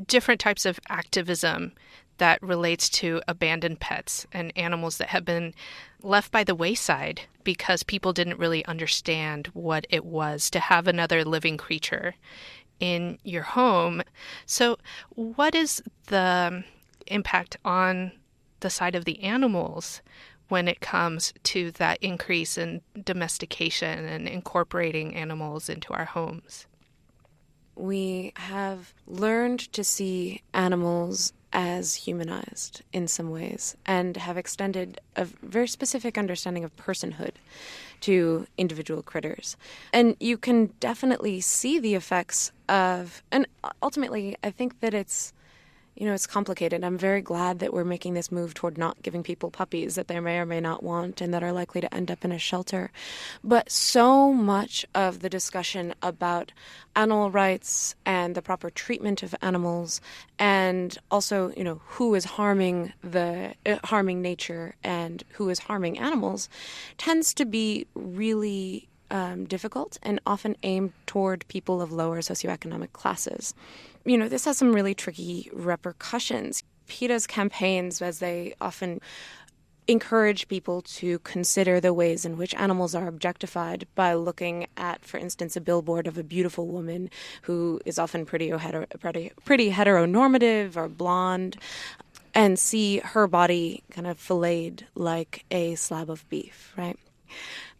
different 0.07 0.41
types 0.41 0.65
of 0.65 0.81
activism 0.89 1.73
that 2.19 2.43
relates 2.43 2.89
to 2.89 3.21
abandoned 3.27 3.81
pets 3.81 4.27
and 4.33 4.53
animals 4.57 4.99
that 4.99 5.09
have 5.09 5.25
been 5.25 5.55
left 6.03 6.31
by 6.31 6.45
the 6.45 6.55
wayside 6.55 7.23
because 7.43 7.83
people 7.83 8.13
didn't 8.13 8.39
really 8.39 8.65
understand 8.67 9.49
what 9.49 9.87
it 9.91 10.05
was 10.05 10.51
to 10.51 10.61
have 10.61 10.87
another 10.87 11.25
living 11.25 11.57
creature 11.57 12.15
in 12.81 13.19
your 13.25 13.43
home. 13.43 14.03
So, 14.47 14.79
what 15.11 15.55
is 15.55 15.83
the 16.07 16.65
impact 17.07 17.57
on 17.65 18.13
the 18.61 18.71
side 18.71 18.95
of 18.95 19.05
the 19.05 19.23
animals 19.23 20.01
when 20.49 20.69
it 20.69 20.81
comes 20.81 21.33
to 21.43 21.71
that 21.73 21.99
increase 22.03 22.59
in 22.59 22.81
domestication 23.03 24.05
and 24.05 24.29
incorporating 24.29 25.15
animals 25.15 25.69
into 25.69 25.93
our 25.93 26.05
homes? 26.05 26.67
we 27.77 28.33
have 28.37 28.95
learned 29.07 29.61
to 29.73 29.83
see 29.83 30.43
animals 30.53 31.33
as 31.55 31.95
humanized 31.95 32.83
in 32.93 33.07
some 33.07 33.31
ways 33.31 33.77
and 33.87 34.17
have 34.17 34.37
extended 34.37 35.01
a 35.15 35.25
very 35.25 35.69
specific 35.69 36.19
understanding 36.19 36.65
of 36.65 36.77
personhood 36.77 37.31
to 38.01 38.47
individual 38.59 39.03
critters. 39.03 39.57
And 39.93 40.17
you 40.21 40.37
can 40.37 40.75
definitely 40.81 41.41
see 41.41 41.79
the 41.79 41.95
effects 41.95 42.53
of, 42.69 43.23
and 43.31 43.47
ultimately, 43.83 44.37
I 44.43 44.51
think 44.51 44.81
that 44.81 44.93
it's 44.93 45.33
you 45.97 46.07
know, 46.07 46.13
it's 46.13 46.27
complicated. 46.27 46.83
I'm 46.83 46.99
very 46.99 47.21
glad 47.21 47.61
that 47.61 47.73
we're 47.73 47.85
making 47.85 48.15
this 48.15 48.33
move 48.33 48.53
toward 48.53 48.77
not 48.77 49.01
giving 49.03 49.23
people 49.23 49.51
puppies 49.51 49.95
that 49.95 50.09
they 50.09 50.19
may 50.19 50.39
or 50.39 50.47
may 50.47 50.61
not 50.61 50.83
want 50.83 51.21
and 51.21 51.33
that 51.33 51.43
are 51.43 51.53
likely 51.53 51.81
to 51.81 51.95
end 51.95 52.11
up 52.11 52.25
in 52.25 52.33
a 52.33 52.39
shelter. 52.39 52.91
But 53.45 53.71
so 53.71 54.33
much 54.33 54.85
of 54.95 55.21
the 55.21 55.31
discussion 55.31 55.95
about 56.03 56.53
animal 56.97 57.31
rights 57.31 57.95
and 58.05 58.35
the 58.35 58.43
proper 58.43 58.71
treatment 58.71 59.23
of 59.23 59.35
animals 59.41 60.01
and 60.39 60.99
also, 61.11 61.53
you 61.57 61.63
know, 61.63 61.81
who 61.87 62.15
is 62.15 62.25
harming 62.25 62.93
the 63.03 63.55
uh, 63.65 63.79
harming 63.85 64.21
nature 64.21 64.75
and 64.83 65.23
who 65.35 65.49
is 65.49 65.61
harming 65.61 65.99
animals 65.99 66.49
tends 66.99 67.33
to 67.35 67.45
be 67.45 67.87
really 67.95 68.89
um, 69.11 69.45
difficult 69.45 69.99
and 70.03 70.21
often 70.27 70.57
aimed 70.65 70.93
toward 71.07 71.47
people 71.47 71.81
of 71.81 71.93
lower 71.93 72.21
socioeconomic 72.21 72.93
classes 72.93 73.55
you 74.05 74.19
know, 74.19 74.29
this 74.29 74.45
has 74.45 74.59
some 74.59 74.75
really 74.75 74.95
tricky 74.95 75.51
repercussions. 75.53 76.63
PETA's 76.87 77.27
campaigns, 77.27 78.03
as 78.03 78.19
they 78.19 78.55
often 78.61 79.01
encourage 79.87 80.49
people 80.49 80.81
to 80.81 81.19
consider 81.21 81.79
the 81.79 81.93
ways 81.93 82.25
in 82.25 82.39
which 82.39 82.55
animals 82.55 82.95
are 82.95 83.07
objectified 83.07 83.87
by 83.95 84.15
looking 84.15 84.67
at, 84.77 85.05
for 85.05 85.19
instance, 85.19 85.57
a 85.57 85.61
billboard 85.61 86.07
of 86.07 86.17
a 86.17 86.23
beautiful 86.23 86.67
woman 86.67 87.11
who 87.43 87.81
is 87.85 87.99
often 87.99 88.25
pretty, 88.25 88.49
hetero, 88.49 88.87
pretty, 88.99 89.31
pretty 89.45 89.71
heteronormative 89.71 90.77
or 90.77 90.89
blonde, 90.89 91.57
and 92.35 92.59
see 92.59 92.99
her 92.99 93.27
body 93.27 93.83
kind 93.91 94.07
of 94.07 94.19
filleted 94.19 94.87
like 94.95 95.45
a 95.51 95.75
slab 95.75 96.09
of 96.09 96.29
beef, 96.29 96.73
right? 96.77 96.99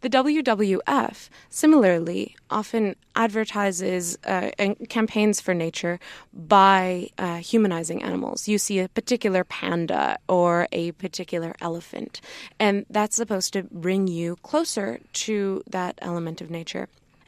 The 0.01 0.09
WWF 0.09 1.29
similarly 1.49 2.35
often 2.49 2.95
advertises 3.15 4.17
uh, 4.25 4.51
campaigns 4.89 5.41
for 5.41 5.53
nature 5.53 5.99
by 6.33 7.09
uh, 7.17 7.37
humanizing 7.37 8.03
animals. 8.03 8.47
You 8.47 8.57
see 8.57 8.79
a 8.79 8.89
particular 8.89 9.43
panda 9.43 10.17
or 10.27 10.67
a 10.71 10.91
particular 10.93 11.55
elephant, 11.61 12.21
and 12.59 12.85
that's 12.89 13.15
supposed 13.15 13.53
to 13.53 13.63
bring 13.63 14.07
you 14.07 14.35
closer 14.37 14.99
to 15.13 15.63
that 15.67 15.97
element 16.01 16.41
of 16.41 16.49
nature. 16.49 16.87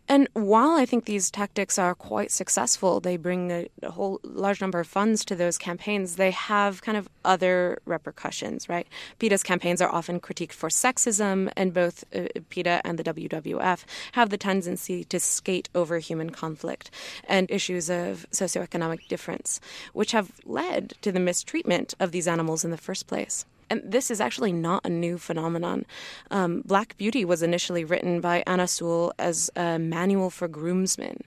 And 0.10 0.30
while 0.34 0.72
I 0.72 0.86
think 0.86 1.04
these 1.04 1.30
tactics 1.30 1.78
are 1.78 1.94
quite 1.94 2.32
successful, 2.32 3.02
they 3.02 3.18
bring 3.18 3.52
a, 3.52 3.68
a, 3.84 3.92
whole 3.92 4.22
large 4.24 4.62
number 4.62 4.80
of 4.80 4.88
funds 4.88 5.26
to 5.26 5.36
those 5.36 5.58
campaigns, 5.58 6.16
they 6.16 6.32
have 6.32 6.82
kind 6.82 6.98
of 6.98 7.10
other 7.26 7.80
repercussions, 7.86 8.70
right? 8.70 8.88
PETA's 9.20 9.44
campaigns 9.44 9.82
are 9.82 9.90
often 9.90 10.22
critiqued 10.22 10.54
for 10.54 10.70
sexism, 10.70 11.52
and 11.58 11.74
both 11.74 12.06
uh, 12.16 12.28
PETA 12.50 12.82
and 12.86 12.98
the 12.98 13.04
WWF 13.04 13.84
have 14.14 14.30
the 14.30 14.38
tendency 14.38 15.04
to 15.04 15.20
skate 15.20 15.68
over 15.76 16.00
human 16.00 16.30
conflict 16.30 16.90
and 17.28 17.52
issues 17.52 17.90
of 17.90 18.26
socioeconomic 18.32 19.08
difference, 19.10 19.60
which 19.92 20.14
have 20.14 20.32
led 20.46 20.94
to 21.02 21.12
the 21.12 21.20
mistreatment 21.20 21.94
of 22.00 22.14
these 22.14 22.28
animals 22.28 22.64
in 22.64 22.72
the 22.72 22.78
first 22.78 23.08
place 23.08 23.46
and 23.70 23.82
this 23.84 24.10
is 24.10 24.22
actually 24.22 24.54
not 24.54 24.86
a 24.86 24.90
new 24.90 25.18
phenomenon. 25.18 25.86
Um, 26.32 26.62
Black 26.62 26.98
Beauty 26.98 27.26
was 27.26 27.42
initially 27.42 27.84
written 27.84 28.22
by 28.22 28.44
Anna 28.48 28.68
Sewell 28.68 29.14
as 29.20 29.50
a 29.56 29.78
manual 29.78 30.30
for 30.30 30.48
groomsmen. 30.48 31.22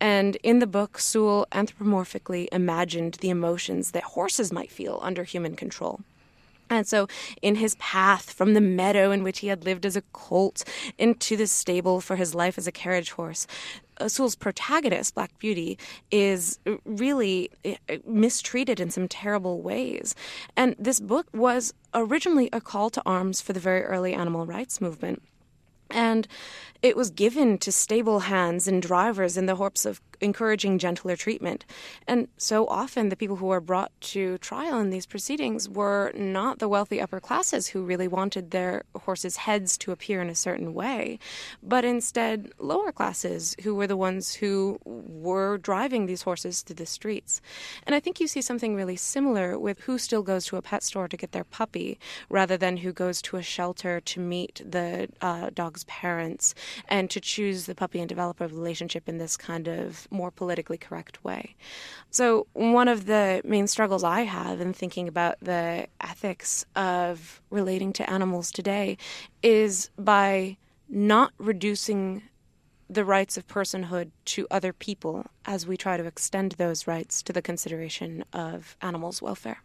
And 0.00 0.36
in 0.42 0.58
the 0.58 0.66
book, 0.66 0.98
Sewell 0.98 1.46
anthropomorphically 1.52 2.48
imagined 2.52 3.14
the 3.14 3.30
emotions 3.30 3.92
that 3.92 4.02
horses 4.02 4.52
might 4.52 4.70
feel 4.70 4.98
under 5.02 5.24
human 5.24 5.56
control. 5.56 6.00
And 6.68 6.86
so, 6.86 7.06
in 7.42 7.56
his 7.56 7.76
path 7.76 8.32
from 8.32 8.54
the 8.54 8.60
meadow 8.60 9.12
in 9.12 9.22
which 9.22 9.38
he 9.38 9.46
had 9.46 9.64
lived 9.64 9.86
as 9.86 9.96
a 9.96 10.02
colt 10.12 10.64
into 10.98 11.36
the 11.36 11.46
stable 11.46 12.00
for 12.00 12.16
his 12.16 12.34
life 12.34 12.58
as 12.58 12.66
a 12.66 12.72
carriage 12.72 13.12
horse, 13.12 13.46
Sewell's 14.06 14.36
protagonist, 14.36 15.14
Black 15.14 15.38
Beauty, 15.38 15.78
is 16.10 16.58
really 16.84 17.50
eh, 17.64 17.76
mistreated 18.06 18.80
in 18.80 18.90
some 18.90 19.08
terrible 19.08 19.60
ways. 19.62 20.14
And 20.56 20.74
this 20.78 21.00
book 21.00 21.26
was 21.32 21.74
originally 21.94 22.48
a 22.52 22.60
call 22.60 22.90
to 22.90 23.02
arms 23.06 23.40
for 23.40 23.52
the 23.52 23.60
very 23.60 23.82
early 23.82 24.14
animal 24.14 24.46
rights 24.46 24.80
movement. 24.80 25.22
And 25.90 26.26
it 26.82 26.96
was 26.96 27.10
given 27.10 27.58
to 27.58 27.72
stable 27.72 28.20
hands 28.20 28.66
and 28.68 28.82
drivers 28.82 29.36
in 29.36 29.46
the 29.46 29.54
hopes 29.54 29.86
of 29.86 30.00
encouraging 30.20 30.78
gentler 30.78 31.16
treatment. 31.16 31.64
And 32.06 32.28
so 32.36 32.66
often, 32.66 33.08
the 33.08 33.16
people 33.16 33.36
who 33.36 33.46
were 33.46 33.60
brought 33.60 33.92
to 34.12 34.38
trial 34.38 34.78
in 34.80 34.90
these 34.90 35.06
proceedings 35.06 35.68
were 35.68 36.12
not 36.14 36.58
the 36.58 36.68
wealthy 36.68 37.00
upper 37.00 37.20
classes 37.20 37.68
who 37.68 37.84
really 37.84 38.08
wanted 38.08 38.50
their 38.50 38.84
horses' 39.04 39.36
heads 39.36 39.76
to 39.78 39.92
appear 39.92 40.20
in 40.22 40.28
a 40.28 40.34
certain 40.34 40.74
way, 40.74 41.18
but 41.62 41.84
instead 41.84 42.52
lower 42.58 42.92
classes 42.92 43.56
who 43.62 43.74
were 43.74 43.86
the 43.86 43.96
ones 43.96 44.34
who 44.34 44.78
were 44.84 45.58
driving 45.58 46.06
these 46.06 46.22
horses 46.22 46.62
through 46.62 46.76
the 46.76 46.86
streets. 46.86 47.40
And 47.86 47.94
I 47.94 48.00
think 48.00 48.20
you 48.20 48.26
see 48.26 48.42
something 48.42 48.74
really 48.74 48.96
similar 48.96 49.58
with 49.58 49.80
who 49.80 49.98
still 49.98 50.22
goes 50.22 50.46
to 50.46 50.56
a 50.56 50.62
pet 50.62 50.82
store 50.82 51.08
to 51.08 51.16
get 51.16 51.32
their 51.32 51.44
puppy 51.44 51.98
rather 52.28 52.56
than 52.56 52.78
who 52.78 52.92
goes 52.92 53.22
to 53.22 53.36
a 53.36 53.42
shelter 53.42 54.00
to 54.00 54.20
meet 54.20 54.62
the 54.64 55.08
uh, 55.20 55.50
dog's 55.54 55.84
parents 55.84 56.54
and 56.88 57.10
to 57.10 57.20
choose 57.20 57.66
the 57.66 57.74
puppy 57.74 58.00
and 58.00 58.08
develop 58.08 58.40
a 58.40 58.48
relationship 58.48 59.08
in 59.08 59.18
this 59.18 59.36
kind 59.36 59.68
of 59.68 60.05
more 60.10 60.30
politically 60.30 60.78
correct 60.78 61.22
way. 61.24 61.56
So, 62.10 62.46
one 62.52 62.88
of 62.88 63.06
the 63.06 63.42
main 63.44 63.66
struggles 63.66 64.04
I 64.04 64.22
have 64.22 64.60
in 64.60 64.72
thinking 64.72 65.08
about 65.08 65.36
the 65.40 65.86
ethics 66.00 66.64
of 66.74 67.40
relating 67.50 67.92
to 67.94 68.10
animals 68.10 68.50
today 68.50 68.96
is 69.42 69.90
by 69.98 70.56
not 70.88 71.32
reducing 71.38 72.22
the 72.88 73.04
rights 73.04 73.36
of 73.36 73.48
personhood 73.48 74.10
to 74.24 74.46
other 74.50 74.72
people 74.72 75.26
as 75.44 75.66
we 75.66 75.76
try 75.76 75.96
to 75.96 76.04
extend 76.04 76.52
those 76.52 76.86
rights 76.86 77.22
to 77.22 77.32
the 77.32 77.42
consideration 77.42 78.24
of 78.32 78.76
animals' 78.80 79.20
welfare 79.20 79.62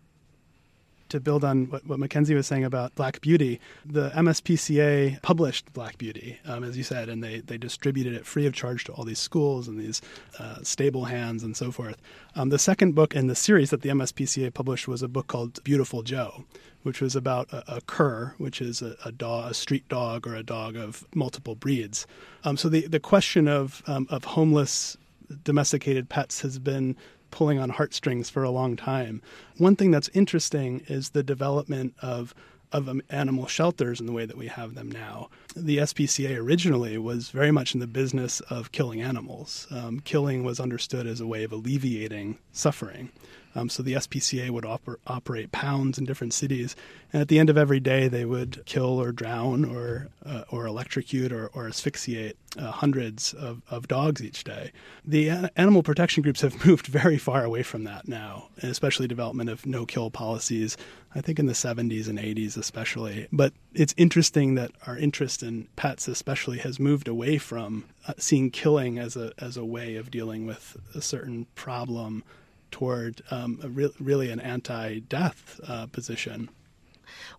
to 1.12 1.20
build 1.20 1.44
on 1.44 1.66
what, 1.70 1.86
what 1.86 2.00
Mackenzie 2.00 2.36
was 2.36 2.48
saying 2.48 2.64
about 2.64 2.96
Black 2.96 3.22
Beauty, 3.22 3.60
the 3.86 4.10
MSPCA 4.12 5.22
published 5.22 5.72
Black 5.74 5.98
Beauty, 5.98 6.40
um, 6.46 6.64
as 6.64 6.78
you 6.78 6.84
said, 6.84 7.10
and 7.10 7.24
they, 7.24 7.40
they 7.40 7.58
distributed 7.58 8.14
it 8.14 8.26
free 8.26 8.46
of 8.46 8.54
charge 8.54 8.84
to 8.86 8.92
all 8.94 9.04
these 9.04 9.20
schools 9.20 9.68
and 9.68 9.80
these 9.80 10.02
uh, 10.40 10.58
stable 10.64 11.06
hands 11.06 11.44
and 11.44 11.56
so 11.56 11.72
forth. 11.72 12.02
Um, 12.36 12.50
the 12.50 12.60
second 12.60 12.96
book 12.96 13.16
in 13.16 13.28
the 13.28 13.36
series 13.36 13.70
that 13.70 13.82
the 13.82 13.90
MSPCA 13.90 14.54
published 14.54 14.88
was 14.88 15.02
a 15.02 15.08
book 15.08 15.28
called 15.28 15.64
Beautiful 15.64 16.02
Joe, 16.02 16.46
which 16.84 17.02
was 17.02 17.16
about 17.16 17.52
a, 17.52 17.76
a 17.78 17.82
cur, 17.82 18.34
which 18.38 18.62
is 18.62 18.82
a, 18.82 18.96
a, 19.06 19.12
dog, 19.12 19.52
a 19.52 19.54
street 19.54 19.88
dog 19.88 20.26
or 20.26 20.36
a 20.36 20.44
dog 20.44 20.76
of 20.76 21.06
multiple 21.14 21.56
breeds. 21.56 22.08
Um, 22.44 22.58
so 22.58 22.70
the, 22.70 22.88
the 22.88 23.00
question 23.00 23.48
of, 23.48 23.84
um, 23.88 24.08
of 24.10 24.24
homeless 24.24 24.98
domesticated 25.44 26.10
pets 26.10 26.42
has 26.42 26.60
been 26.60 26.96
pulling 27.32 27.60
on 27.60 27.70
heartstrings 27.70 28.30
for 28.30 28.44
a 28.44 28.52
long 28.52 28.76
time. 28.76 29.22
One 29.58 29.76
thing 29.76 29.92
that's 29.92 30.10
interesting 30.10 30.84
is 30.88 31.10
the 31.10 31.24
development 31.24 31.96
of 32.02 32.34
of 32.72 32.88
um, 32.88 33.02
animal 33.10 33.48
shelters 33.48 34.00
in 34.00 34.06
the 34.06 34.14
way 34.14 34.26
that 34.26 34.38
we 34.38 34.48
have 34.48 34.76
them 34.76 34.90
now. 34.90 35.30
The 35.56 35.80
SPCA 35.80 36.38
originally 36.38 36.98
was 36.98 37.30
very 37.30 37.52
much 37.52 37.74
in 37.74 37.82
the 37.82 37.88
business 37.88 38.40
of 38.42 38.72
killing 38.72 39.02
animals. 39.02 39.68
Um, 39.72 40.00
killing 40.00 40.44
was 40.44 40.60
understood 40.60 41.06
as 41.06 41.20
a 41.20 41.28
way 41.28 41.44
of 41.44 41.52
alleviating 41.52 42.38
suffering. 42.54 43.12
Um, 43.56 43.70
so 43.70 43.84
the 43.84 43.94
SPCA 43.94 44.50
would 44.50 44.64
oper- 44.64 44.98
operate 45.08 45.52
pounds 45.52 45.98
in 45.98 46.06
different 46.06 46.34
cities, 46.34 46.76
and 47.12 47.22
at 47.22 47.28
the 47.28 47.40
end 47.40 47.50
of 47.50 47.58
every 47.58 47.80
day, 47.80 48.08
they 48.08 48.26
would 48.26 48.66
kill 48.66 49.02
or 49.02 49.12
drown 49.12 49.66
or 49.66 50.10
uh, 50.26 50.44
or 50.50 50.66
electrocute 50.66 51.32
or, 51.32 51.48
or 51.48 51.68
asphyxiate 51.68 52.38
uh, 52.58 52.72
hundreds 52.72 53.34
of, 53.34 53.62
of 53.70 53.88
dogs 53.88 54.24
each 54.24 54.44
day. 54.44 54.72
The 55.04 55.50
animal 55.56 55.84
protection 55.84 56.24
groups 56.24 56.42
have 56.42 56.66
moved 56.66 56.88
very 56.88 57.18
far 57.18 57.44
away 57.44 57.64
from 57.64 57.84
that 57.86 58.08
now, 58.08 58.50
especially 58.62 59.08
development 59.08 59.50
of 59.50 59.66
no-kill 59.66 60.12
policies. 60.12 60.78
I 61.14 61.20
think 61.20 61.40
in 61.40 61.46
the 61.46 61.54
70s 61.54 62.08
and 62.08 62.18
80s, 62.18 62.56
especially. 62.56 63.28
But 63.34 63.52
it's 63.74 63.94
interesting 63.98 64.56
that 64.56 64.72
our 64.88 64.98
interest 64.98 65.44
in 65.44 65.68
pets, 65.76 66.08
especially, 66.08 66.60
has 66.60 66.80
moved 66.80 67.10
away 67.10 67.38
from 67.38 67.86
uh, 68.08 68.14
seeing 68.18 68.50
killing 68.50 68.98
as 68.98 69.18
a 69.18 69.34
as 69.38 69.58
a 69.58 69.66
way 69.66 69.96
of 69.96 70.10
dealing 70.10 70.46
with 70.46 70.78
a 70.96 71.02
certain 71.02 71.48
problem 71.56 72.24
toward 72.72 73.22
um, 73.32 73.60
re- 73.64 73.94
really 74.00 74.32
an 74.32 74.40
anti 74.40 75.00
death 75.00 75.60
uh, 75.68 75.88
position. 75.88 76.50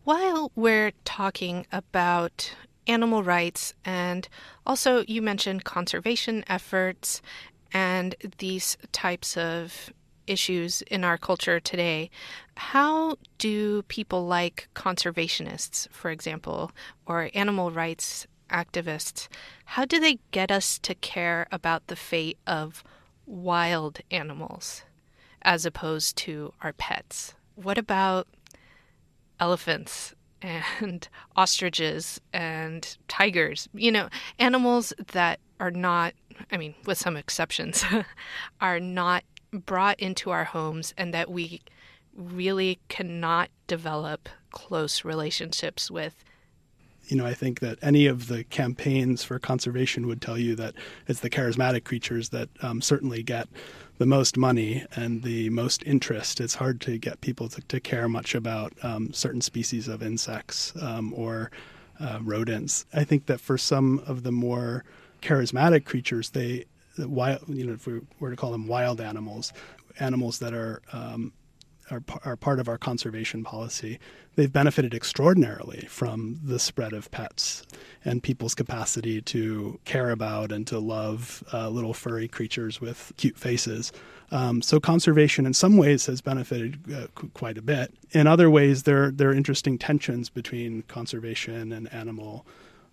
While 0.05 0.53
we're 0.55 0.93
talking 1.05 1.67
about 1.73 2.55
animal 2.87 3.23
rights 3.23 3.75
and 3.85 4.29
also 4.67 5.05
you 5.07 5.23
mentioned 5.23 5.65
conservation 5.65 6.45
efforts 6.49 7.23
and 7.73 8.15
these 8.39 8.77
types 8.93 9.37
of 9.37 9.93
issues 10.27 10.83
in 10.83 11.05
our 11.05 11.19
culture 11.19 11.59
today, 11.61 12.11
how 12.57 13.17
do 13.39 13.83
people 13.85 14.27
like 14.27 14.69
conservationists, 14.75 15.89
for 15.91 16.11
example, 16.11 16.71
or 17.07 17.31
animal 17.35 17.71
rights 17.71 18.27
activists, 18.51 19.29
how 19.65 19.85
do 19.85 19.99
they 19.99 20.19
get 20.31 20.51
us 20.51 20.79
to 20.81 20.95
care 20.95 21.47
about 21.51 21.87
the 21.87 21.97
fate 21.97 22.39
of 22.47 22.85
wild 23.27 24.01
animals? 24.11 24.83
As 25.45 25.67
opposed 25.67 26.17
to 26.17 26.53
our 26.63 26.73
pets. 26.73 27.35
What 27.55 27.79
about 27.79 28.27
elephants 29.41 30.15
and 30.41 31.09
ostriches 31.37 32.21
and 32.33 32.97
tigers? 33.09 33.69
You 33.75 33.93
know, 33.93 34.09
animals 34.39 34.93
that 35.13 35.41
are 35.61 35.71
not, 35.71 36.15
I 36.51 36.57
mean, 36.57 36.75
with 36.87 36.99
some 36.99 37.17
exceptions, 37.17 37.85
are 38.61 38.81
not 38.81 39.25
brought 39.53 40.01
into 40.01 40.31
our 40.31 40.45
homes 40.45 40.95
and 40.97 41.13
that 41.13 41.31
we 41.31 41.63
really 42.15 42.79
cannot 42.89 43.51
develop 43.67 44.29
close 44.51 45.05
relationships 45.05 45.91
with 45.91 46.25
you 47.09 47.17
know, 47.17 47.27
I 47.27 47.35
think 47.35 47.61
that 47.61 47.79
any 47.83 48.07
of 48.07 48.29
the 48.29 48.45
campaigns 48.45 49.25
for 49.25 49.39
conservation 49.39 50.07
would 50.07 50.23
tell 50.23 50.39
you 50.39 50.55
that 50.57 50.75
it's 51.09 51.21
the 51.21 51.31
charismatic 51.31 51.85
creatures 51.85 52.29
that 52.31 52.49
um, 52.63 52.81
certainly 52.81 53.23
get 53.23 53.49
the 54.03 54.07
most 54.07 54.37
money 54.37 54.85
and 54.97 55.23
the 55.23 55.49
most 55.51 55.85
interest. 55.87 56.41
It's 56.41 56.57
hard 56.57 56.81
to 56.81 56.99
get 56.99 57.21
people 57.21 57.49
to, 57.51 57.61
to 57.61 57.79
care 57.79 58.09
much 58.09 58.35
about 58.35 58.73
um, 58.83 59.13
certain 59.13 59.41
species 59.41 59.87
of 59.87 60.03
insects 60.03 60.73
um, 60.83 61.15
or 61.15 61.53
uh, 62.01 62.19
rodents. 62.21 62.85
I 62.93 63.05
think 63.05 63.27
that 63.27 63.41
for 63.41 63.57
some 63.57 64.03
of 64.05 64.25
the 64.25 64.33
more 64.33 64.85
charismatic 65.21 65.85
creatures, 65.85 66.31
they 66.31 66.65
wild, 66.99 67.45
you 67.47 67.65
know, 67.65 67.75
if 67.75 67.87
we 67.87 68.01
were 68.19 68.31
to 68.31 68.35
call 68.35 68.51
them 68.51 68.67
wild 68.67 69.01
animals, 69.01 69.53
animals 70.01 70.41
that 70.41 70.53
are 70.53 70.83
um, 70.93 71.33
are, 71.93 72.03
are 72.25 72.37
part 72.37 72.59
of 72.59 72.69
our 72.69 72.79
conservation 72.79 73.45
policy, 73.45 73.99
they've 74.35 74.53
benefited 74.53 74.95
extraordinarily 74.95 75.87
from 75.89 76.41
the 76.43 76.59
spread 76.59 76.93
of 76.93 77.11
pets 77.11 77.65
and 78.05 78.23
people's 78.23 78.55
capacity 78.55 79.21
to 79.21 79.79
care 79.85 80.11
about 80.11 80.51
and 80.51 80.67
to 80.67 80.79
love 80.79 81.45
uh, 81.53 81.69
little 81.69 81.95
furry 81.95 82.27
creatures 82.27 82.81
with 82.81 83.13
cute 83.17 83.37
faces. 83.37 83.93
Um, 84.31 84.63
so 84.63 84.81
conservation, 84.81 85.45
in 85.45 85.53
some 85.53 85.77
ways, 85.77 86.07
has 86.07 86.23
benefited 86.23 86.81
uh, 86.93 87.07
quite 87.35 87.59
a 87.59 87.63
bit. 87.63 87.93
In 88.13 88.27
other 88.27 88.49
ways, 88.49 88.85
there 88.85 89.11
there 89.11 89.29
are 89.29 89.35
interesting 89.35 89.77
tensions 89.77 90.31
between 90.31 90.83
conservation 90.83 91.71
and 91.71 91.93
animal 91.93 92.47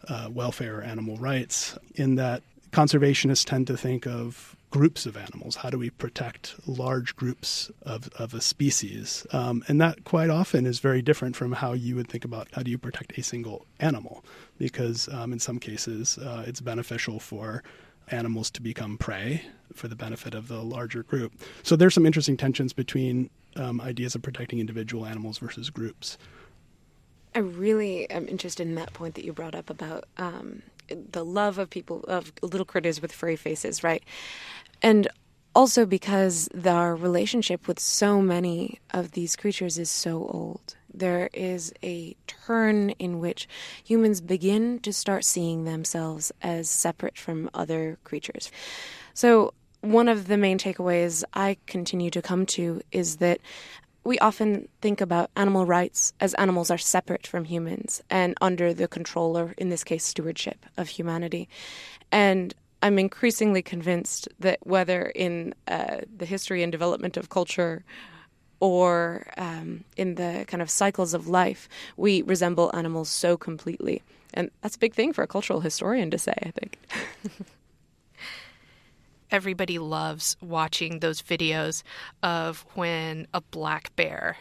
uh, 0.10 0.27
welfare, 0.29 0.84
animal 0.84 1.15
rights. 1.18 1.77
In 1.96 2.15
that 2.15 2.44
conservationists 2.72 3.46
tend 3.46 3.68
to 3.68 3.77
think 3.77 4.06
of 4.06 4.58
groups 4.70 5.06
of 5.06 5.18
animals. 5.18 5.58
How 5.58 5.70
do 5.70 5.80
we 5.80 5.90
protect 5.90 6.56
large 6.68 7.16
groups 7.16 7.72
of, 7.82 8.10
of 8.20 8.34
a 8.34 8.42
species? 8.42 9.26
Um, 9.32 9.64
and 9.68 9.82
that 9.82 10.04
quite 10.04 10.30
often 10.30 10.66
is 10.66 10.80
very 10.80 11.02
different 11.02 11.36
from 11.36 11.54
how 11.54 11.74
you 11.74 11.96
would 11.96 12.08
think 12.08 12.24
about 12.24 12.48
how 12.52 12.62
do 12.62 12.70
you 12.70 12.78
protect 12.78 13.18
a 13.18 13.24
single 13.24 13.66
animal, 13.80 14.24
because 14.58 15.10
um, 15.10 15.34
in 15.34 15.40
some 15.40 15.60
cases 15.60 16.18
uh, 16.20 16.44
it's 16.46 16.62
beneficial 16.62 17.20
for 17.20 17.64
animals 18.12 18.50
to 18.52 18.62
become 18.62 18.98
prey 18.98 19.44
for 19.74 19.88
the 19.88 19.96
benefit 19.96 20.34
of 20.34 20.48
the 20.48 20.62
larger 20.62 21.04
group. 21.04 21.32
So 21.64 21.76
there's 21.76 21.94
some 21.94 22.06
interesting 22.06 22.38
tensions 22.38 22.74
between 22.74 23.30
um, 23.56 23.82
ideas 23.82 24.16
of 24.16 24.22
protecting 24.22 24.60
individual 24.60 25.06
animals 25.06 25.38
versus 25.40 25.70
groups. 25.70 26.18
I 27.36 27.40
really 27.40 28.10
am 28.10 28.28
interested 28.28 28.68
in 28.68 28.76
that 28.76 28.94
point 28.94 29.16
that 29.16 29.26
you 29.26 29.34
brought 29.34 29.54
up 29.54 29.70
about 29.70 30.06
um, 30.18 30.64
the 31.12 31.25
love 31.25 31.58
of 31.58 31.69
people 31.69 32.03
of 32.08 32.31
little 32.41 32.65
critters 32.65 33.01
with 33.01 33.12
furry 33.12 33.36
faces, 33.36 33.84
right? 33.84 34.03
And 34.81 35.08
also 35.55 35.86
because 35.86 36.48
our 36.65 36.96
relationship 36.96 37.67
with 37.67 37.79
so 37.79 38.22
many 38.22 38.79
of 38.91 39.12
these 39.12 39.36
creatures 39.36 39.77
is 39.77 39.89
so 39.89 40.17
old. 40.17 40.75
There 40.93 41.29
is 41.34 41.74
a 41.84 42.15
turn 42.27 42.91
in 42.91 43.19
which 43.19 43.48
humans 43.84 44.22
begin 44.22 44.79
to 44.79 44.93
start 44.93 45.25
seeing 45.25 45.65
themselves 45.65 46.31
as 46.41 46.69
separate 46.69 47.17
from 47.17 47.50
other 47.53 47.98
creatures. 48.03 48.51
So, 49.13 49.53
one 49.81 50.10
of 50.10 50.27
the 50.27 50.36
main 50.36 50.58
takeaways 50.58 51.24
I 51.34 51.55
continue 51.65 52.10
to 52.12 52.22
come 52.22 52.46
to 52.48 52.81
is 52.91 53.17
that 53.17 53.39
we 54.10 54.18
often 54.18 54.68
think 54.82 55.01
about 55.01 55.30
animal 55.36 55.68
rights 55.68 56.13
as 56.20 56.34
animals 56.34 56.72
are 56.72 56.80
separate 56.80 57.28
from 57.28 57.46
humans 57.46 58.01
and 58.10 58.34
under 58.42 58.74
the 58.74 58.88
control, 58.88 59.38
or 59.38 59.54
in 59.56 59.70
this 59.70 59.84
case, 59.84 60.04
stewardship 60.04 60.66
of 60.78 60.88
humanity. 60.88 61.48
And 62.12 62.56
I'm 62.82 62.98
increasingly 62.98 63.62
convinced 63.62 64.28
that 64.39 64.58
whether 64.63 65.12
in 65.13 65.54
uh, 65.68 65.98
the 66.18 66.25
history 66.25 66.63
and 66.63 66.72
development 66.72 67.18
of 67.18 67.30
culture 67.30 67.84
or 68.60 69.28
um, 69.38 69.84
in 69.96 70.16
the 70.16 70.44
kind 70.48 70.63
of 70.63 70.72
cycles 70.72 71.13
of 71.13 71.28
life, 71.28 71.70
we 71.96 72.24
resemble 72.24 72.72
animals 72.74 73.10
so 73.10 73.38
completely. 73.38 74.01
And 74.34 74.50
that's 74.62 74.75
a 74.75 74.80
big 74.80 74.96
thing 74.96 75.13
for 75.13 75.22
a 75.22 75.28
cultural 75.28 75.60
historian 75.60 76.10
to 76.10 76.18
say, 76.18 76.34
I 76.42 76.50
think. 76.50 76.80
everybody 79.32 79.80
loves 79.80 80.38
watching 80.42 81.00
those 81.00 81.22
videos 81.22 81.84
of 82.24 82.66
when 82.76 83.28
a 83.34 83.42
black 83.42 83.96
bear 83.96 84.38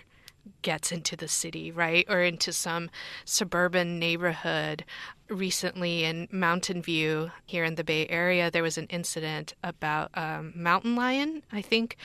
gets 0.63 0.93
into 0.93 1.17
the 1.17 1.29
city, 1.29 1.71
right? 1.71 2.05
Or 2.09 2.21
into 2.21 2.53
some 2.53 2.91
suburban 3.25 3.99
neighborhood. 3.99 4.85
Recently 5.29 6.05
in 6.05 6.27
Mountain 6.31 6.81
View 6.81 7.31
here 7.45 7.65
in 7.65 7.75
the 7.75 7.85
Bay 7.85 8.07
Area, 8.09 8.51
there 8.51 8.63
was 8.63 8.79
an 8.79 8.87
incident 8.87 9.55
about 9.63 10.11
a 10.15 10.23
um, 10.23 10.53
mountain 10.57 10.97
lion, 10.97 11.43
I 11.53 11.61
think, 11.61 11.97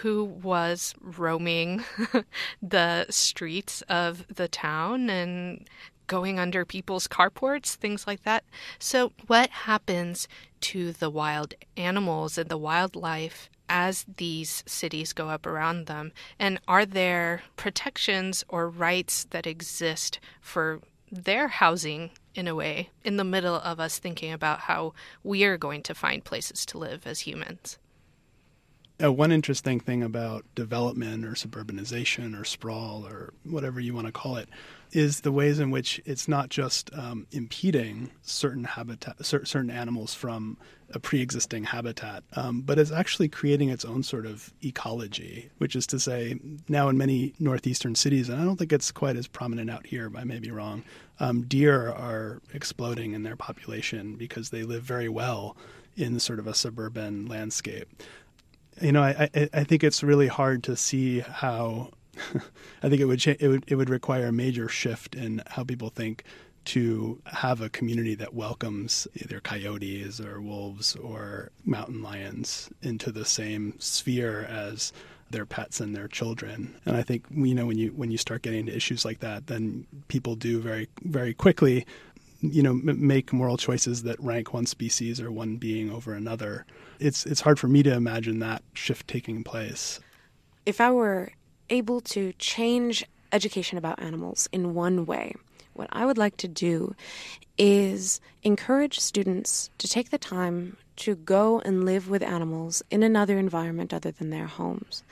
who 0.00 0.24
was 0.24 0.94
roaming 1.00 1.84
the 2.62 3.06
streets 3.10 3.82
of 3.82 4.26
the 4.34 4.48
town 4.48 5.10
and 5.10 5.68
going 6.12 6.38
under 6.38 6.66
people's 6.66 7.08
carports, 7.08 7.74
things 7.74 8.06
like 8.06 8.22
that. 8.22 8.44
So, 8.78 9.12
what 9.28 9.48
happens 9.48 10.28
to 10.60 10.92
the 10.92 11.08
wild 11.08 11.54
animals 11.74 12.36
and 12.36 12.50
the 12.50 12.58
wildlife 12.58 13.48
as 13.66 14.04
these 14.18 14.62
cities 14.66 15.14
go 15.14 15.30
up 15.30 15.46
around 15.46 15.86
them? 15.86 16.12
And 16.38 16.60
are 16.68 16.84
there 16.84 17.44
protections 17.56 18.44
or 18.50 18.68
rights 18.68 19.24
that 19.30 19.46
exist 19.46 20.20
for 20.42 20.80
their 21.10 21.48
housing 21.48 22.10
in 22.34 22.46
a 22.46 22.54
way 22.54 22.90
in 23.02 23.16
the 23.16 23.24
middle 23.24 23.54
of 23.54 23.80
us 23.80 23.98
thinking 23.98 24.34
about 24.34 24.60
how 24.60 24.92
we 25.24 25.44
are 25.44 25.56
going 25.56 25.82
to 25.84 25.94
find 25.94 26.22
places 26.22 26.66
to 26.66 26.76
live 26.76 27.06
as 27.06 27.20
humans? 27.20 27.78
Uh, 29.02 29.10
one 29.10 29.32
interesting 29.32 29.80
thing 29.80 30.02
about 30.02 30.44
development 30.54 31.24
or 31.24 31.32
suburbanization 31.32 32.38
or 32.38 32.44
sprawl 32.44 33.06
or 33.06 33.32
whatever 33.44 33.80
you 33.80 33.94
want 33.94 34.06
to 34.06 34.12
call 34.12 34.36
it 34.36 34.50
is 34.92 35.22
the 35.22 35.32
ways 35.32 35.58
in 35.58 35.70
which 35.70 36.00
it's 36.04 36.28
not 36.28 36.50
just 36.50 36.92
um, 36.94 37.26
impeding 37.32 38.10
certain 38.22 38.64
habitat, 38.64 39.24
certain 39.24 39.70
animals 39.70 40.14
from 40.14 40.58
a 40.94 40.98
pre-existing 40.98 41.64
habitat, 41.64 42.22
um, 42.34 42.60
but 42.60 42.78
it's 42.78 42.92
actually 42.92 43.28
creating 43.28 43.70
its 43.70 43.84
own 43.84 44.02
sort 44.02 44.26
of 44.26 44.52
ecology. 44.62 45.50
Which 45.58 45.74
is 45.74 45.86
to 45.88 45.98
say, 45.98 46.38
now 46.68 46.88
in 46.88 46.98
many 46.98 47.34
northeastern 47.38 47.94
cities, 47.94 48.28
and 48.28 48.40
I 48.40 48.44
don't 48.44 48.56
think 48.56 48.72
it's 48.72 48.92
quite 48.92 49.16
as 49.16 49.26
prominent 49.26 49.70
out 49.70 49.86
here. 49.86 50.10
but 50.10 50.20
I 50.20 50.24
may 50.24 50.38
be 50.38 50.50
wrong. 50.50 50.84
Um, 51.20 51.42
deer 51.42 51.90
are 51.90 52.40
exploding 52.52 53.14
in 53.14 53.22
their 53.22 53.36
population 53.36 54.16
because 54.16 54.50
they 54.50 54.62
live 54.62 54.82
very 54.82 55.08
well 55.08 55.56
in 55.96 56.18
sort 56.20 56.38
of 56.38 56.46
a 56.46 56.54
suburban 56.54 57.26
landscape. 57.26 57.88
You 58.80 58.92
know, 58.92 59.02
I, 59.02 59.28
I, 59.34 59.48
I 59.52 59.64
think 59.64 59.84
it's 59.84 60.02
really 60.02 60.28
hard 60.28 60.64
to 60.64 60.76
see 60.76 61.20
how 61.20 61.90
I 62.82 62.88
think 62.88 63.00
it 63.00 63.06
would 63.06 63.20
cha- 63.20 63.34
it 63.40 63.48
would 63.48 63.64
it 63.66 63.76
would 63.76 63.90
require 63.90 64.26
a 64.26 64.32
major 64.32 64.68
shift 64.68 65.14
in 65.14 65.42
how 65.46 65.64
people 65.64 65.88
think 65.88 66.24
to 66.64 67.20
have 67.26 67.60
a 67.60 67.68
community 67.68 68.14
that 68.14 68.34
welcomes 68.34 69.08
either 69.16 69.40
coyotes 69.40 70.20
or 70.20 70.40
wolves 70.40 70.94
or 70.96 71.50
mountain 71.64 72.02
lions 72.02 72.70
into 72.82 73.10
the 73.10 73.24
same 73.24 73.74
sphere 73.78 74.44
as 74.44 74.92
their 75.30 75.46
pets 75.46 75.80
and 75.80 75.96
their 75.96 76.06
children. 76.06 76.76
And 76.84 76.96
I 76.96 77.02
think 77.02 77.24
you 77.30 77.54
know 77.54 77.66
when 77.66 77.78
you 77.78 77.90
when 77.90 78.10
you 78.10 78.18
start 78.18 78.42
getting 78.42 78.60
into 78.60 78.76
issues 78.76 79.04
like 79.04 79.20
that, 79.20 79.46
then 79.46 79.86
people 80.08 80.36
do 80.36 80.60
very 80.60 80.88
very 81.02 81.34
quickly 81.34 81.86
you 82.42 82.62
know 82.62 82.72
m- 82.72 83.06
make 83.06 83.32
moral 83.32 83.56
choices 83.56 84.02
that 84.02 84.20
rank 84.20 84.52
one 84.52 84.66
species 84.66 85.20
or 85.20 85.32
one 85.32 85.56
being 85.56 85.90
over 85.90 86.12
another. 86.14 86.66
It's 87.00 87.24
it's 87.26 87.40
hard 87.40 87.58
for 87.58 87.68
me 87.68 87.82
to 87.82 87.92
imagine 87.92 88.38
that 88.40 88.62
shift 88.74 89.08
taking 89.08 89.42
place. 89.42 90.00
If 90.66 90.80
I 90.80 90.92
were 90.92 91.32
able 91.72 92.00
to 92.00 92.32
change 92.34 93.04
education 93.32 93.78
about 93.78 94.00
animals 94.00 94.48
in 94.52 94.74
one 94.74 95.06
way, 95.06 95.34
what 95.72 95.88
I 95.90 96.04
would 96.04 96.18
like 96.18 96.36
to 96.38 96.48
do 96.48 96.94
is 97.56 98.20
encourage 98.42 99.00
students 99.00 99.70
to 99.78 99.88
take 99.88 100.10
the 100.10 100.18
time 100.18 100.76
to 100.96 101.14
go 101.14 101.60
and 101.60 101.84
live 101.84 102.10
with 102.10 102.22
animals 102.22 102.82
in 102.90 103.02
another 103.02 103.38
environment 103.38 103.94
other 103.94 104.10
than 104.10 104.30
their 104.30 104.46
homes. 104.46 105.02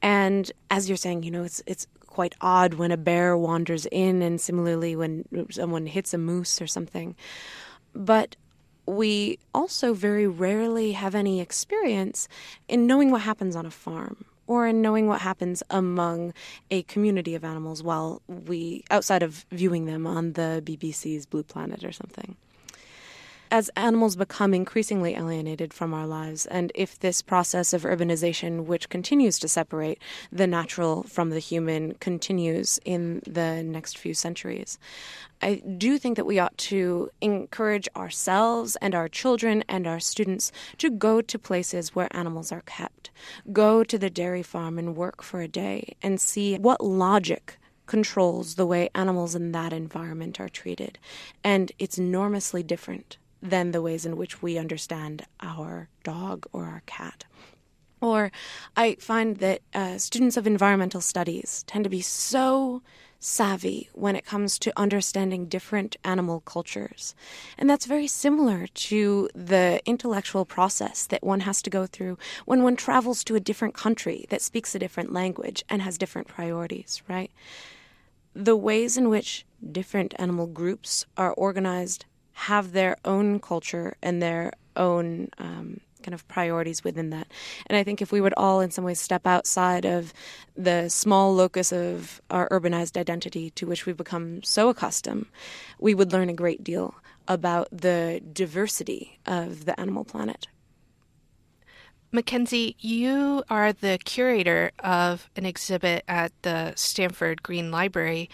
And 0.00 0.50
as 0.70 0.88
you're 0.88 0.96
saying, 0.96 1.24
you 1.24 1.32
know, 1.32 1.42
it's 1.42 1.60
it's 1.66 1.86
quite 2.06 2.34
odd 2.40 2.74
when 2.74 2.92
a 2.92 2.96
bear 2.96 3.36
wanders 3.36 3.86
in 3.90 4.22
and 4.22 4.40
similarly 4.40 4.94
when 4.96 5.24
someone 5.50 5.86
hits 5.86 6.14
a 6.14 6.18
moose 6.18 6.62
or 6.62 6.66
something. 6.66 7.16
But 7.94 8.36
we 8.86 9.38
also 9.54 9.92
very 9.92 10.26
rarely 10.26 10.92
have 10.92 11.14
any 11.14 11.40
experience 11.40 12.28
in 12.68 12.86
knowing 12.86 13.10
what 13.10 13.22
happens 13.22 13.54
on 13.54 13.66
a 13.66 13.70
farm 13.70 14.24
or 14.48 14.66
in 14.66 14.82
knowing 14.82 15.06
what 15.06 15.20
happens 15.20 15.62
among 15.70 16.32
a 16.70 16.82
community 16.84 17.36
of 17.36 17.44
animals 17.44 17.82
while 17.82 18.20
we, 18.26 18.82
outside 18.90 19.22
of 19.22 19.46
viewing 19.52 19.84
them 19.84 20.06
on 20.06 20.32
the 20.32 20.60
BBC's 20.64 21.26
Blue 21.26 21.44
Planet 21.44 21.84
or 21.84 21.92
something. 21.92 22.34
As 23.50 23.70
animals 23.76 24.14
become 24.14 24.52
increasingly 24.52 25.14
alienated 25.14 25.72
from 25.72 25.94
our 25.94 26.06
lives, 26.06 26.44
and 26.44 26.70
if 26.74 26.98
this 26.98 27.22
process 27.22 27.72
of 27.72 27.84
urbanization, 27.84 28.66
which 28.66 28.90
continues 28.90 29.38
to 29.38 29.48
separate 29.48 30.02
the 30.30 30.46
natural 30.46 31.04
from 31.04 31.30
the 31.30 31.38
human, 31.38 31.94
continues 31.94 32.78
in 32.84 33.22
the 33.26 33.62
next 33.62 33.96
few 33.96 34.12
centuries, 34.12 34.78
I 35.40 35.62
do 35.78 35.96
think 35.96 36.16
that 36.16 36.26
we 36.26 36.38
ought 36.38 36.58
to 36.58 37.08
encourage 37.22 37.88
ourselves 37.96 38.76
and 38.82 38.94
our 38.94 39.08
children 39.08 39.64
and 39.66 39.86
our 39.86 40.00
students 40.00 40.52
to 40.76 40.90
go 40.90 41.22
to 41.22 41.38
places 41.38 41.94
where 41.94 42.14
animals 42.14 42.52
are 42.52 42.62
kept. 42.66 43.10
Go 43.50 43.82
to 43.82 43.96
the 43.96 44.10
dairy 44.10 44.42
farm 44.42 44.78
and 44.78 44.94
work 44.94 45.22
for 45.22 45.40
a 45.40 45.48
day 45.48 45.96
and 46.02 46.20
see 46.20 46.58
what 46.58 46.84
logic 46.84 47.58
controls 47.86 48.56
the 48.56 48.66
way 48.66 48.90
animals 48.94 49.34
in 49.34 49.52
that 49.52 49.72
environment 49.72 50.38
are 50.38 50.50
treated. 50.50 50.98
And 51.42 51.72
it's 51.78 51.96
enormously 51.96 52.62
different 52.62 53.16
than 53.42 53.70
the 53.70 53.82
ways 53.82 54.04
in 54.04 54.16
which 54.16 54.42
we 54.42 54.58
understand 54.58 55.24
our 55.40 55.88
dog 56.02 56.46
or 56.52 56.64
our 56.64 56.82
cat. 56.86 57.24
Or 58.00 58.30
I 58.76 58.96
find 59.00 59.38
that 59.38 59.60
uh, 59.74 59.98
students 59.98 60.36
of 60.36 60.46
environmental 60.46 61.00
studies 61.00 61.64
tend 61.66 61.84
to 61.84 61.90
be 61.90 62.00
so 62.00 62.82
savvy 63.20 63.88
when 63.94 64.14
it 64.14 64.24
comes 64.24 64.58
to 64.60 64.78
understanding 64.78 65.46
different 65.46 65.96
animal 66.04 66.40
cultures. 66.40 67.16
And 67.56 67.68
that's 67.68 67.86
very 67.86 68.06
similar 68.06 68.68
to 68.68 69.28
the 69.34 69.80
intellectual 69.84 70.44
process 70.44 71.06
that 71.06 71.24
one 71.24 71.40
has 71.40 71.60
to 71.62 71.70
go 71.70 71.86
through 71.86 72.16
when 72.44 72.62
one 72.62 72.76
travels 72.76 73.24
to 73.24 73.34
a 73.34 73.40
different 73.40 73.74
country 73.74 74.26
that 74.28 74.42
speaks 74.42 74.74
a 74.74 74.78
different 74.78 75.12
language 75.12 75.64
and 75.68 75.82
has 75.82 75.98
different 75.98 76.28
priorities, 76.28 77.02
right? 77.08 77.32
The 78.34 78.56
ways 78.56 78.96
in 78.96 79.08
which 79.08 79.44
different 79.72 80.14
animal 80.16 80.46
groups 80.46 81.04
are 81.16 81.32
organized 81.32 82.04
have 82.38 82.70
their 82.70 82.96
own 83.04 83.40
culture 83.40 83.96
and 84.00 84.22
their 84.22 84.52
own 84.76 85.28
um, 85.38 85.80
kind 86.04 86.14
of 86.14 86.26
priorities 86.28 86.84
within 86.84 87.10
that. 87.10 87.26
And 87.66 87.76
I 87.76 87.82
think 87.82 88.00
if 88.00 88.12
we 88.12 88.20
would 88.20 88.32
all, 88.36 88.60
in 88.60 88.70
some 88.70 88.84
ways, 88.84 89.00
step 89.00 89.26
outside 89.26 89.84
of 89.84 90.12
the 90.56 90.88
small 90.88 91.34
locus 91.34 91.72
of 91.72 92.22
our 92.30 92.48
urbanized 92.50 92.96
identity 92.96 93.50
to 93.50 93.66
which 93.66 93.86
we've 93.86 93.96
become 93.96 94.40
so 94.44 94.68
accustomed, 94.68 95.26
we 95.80 95.94
would 95.94 96.12
learn 96.12 96.28
a 96.28 96.32
great 96.34 96.62
deal 96.62 96.94
about 97.26 97.66
the 97.72 98.22
diversity 98.32 99.18
of 99.26 99.64
the 99.64 99.78
animal 99.78 100.04
planet. 100.04 100.46
Mackenzie, 102.12 102.76
you 102.78 103.42
are 103.50 103.72
the 103.72 103.98
curator 104.02 104.70
of 104.78 105.28
an 105.36 105.44
exhibit 105.44 106.04
at 106.08 106.32
the 106.40 106.72
Stanford 106.76 107.42
Green 107.42 107.70
Library 107.70 108.30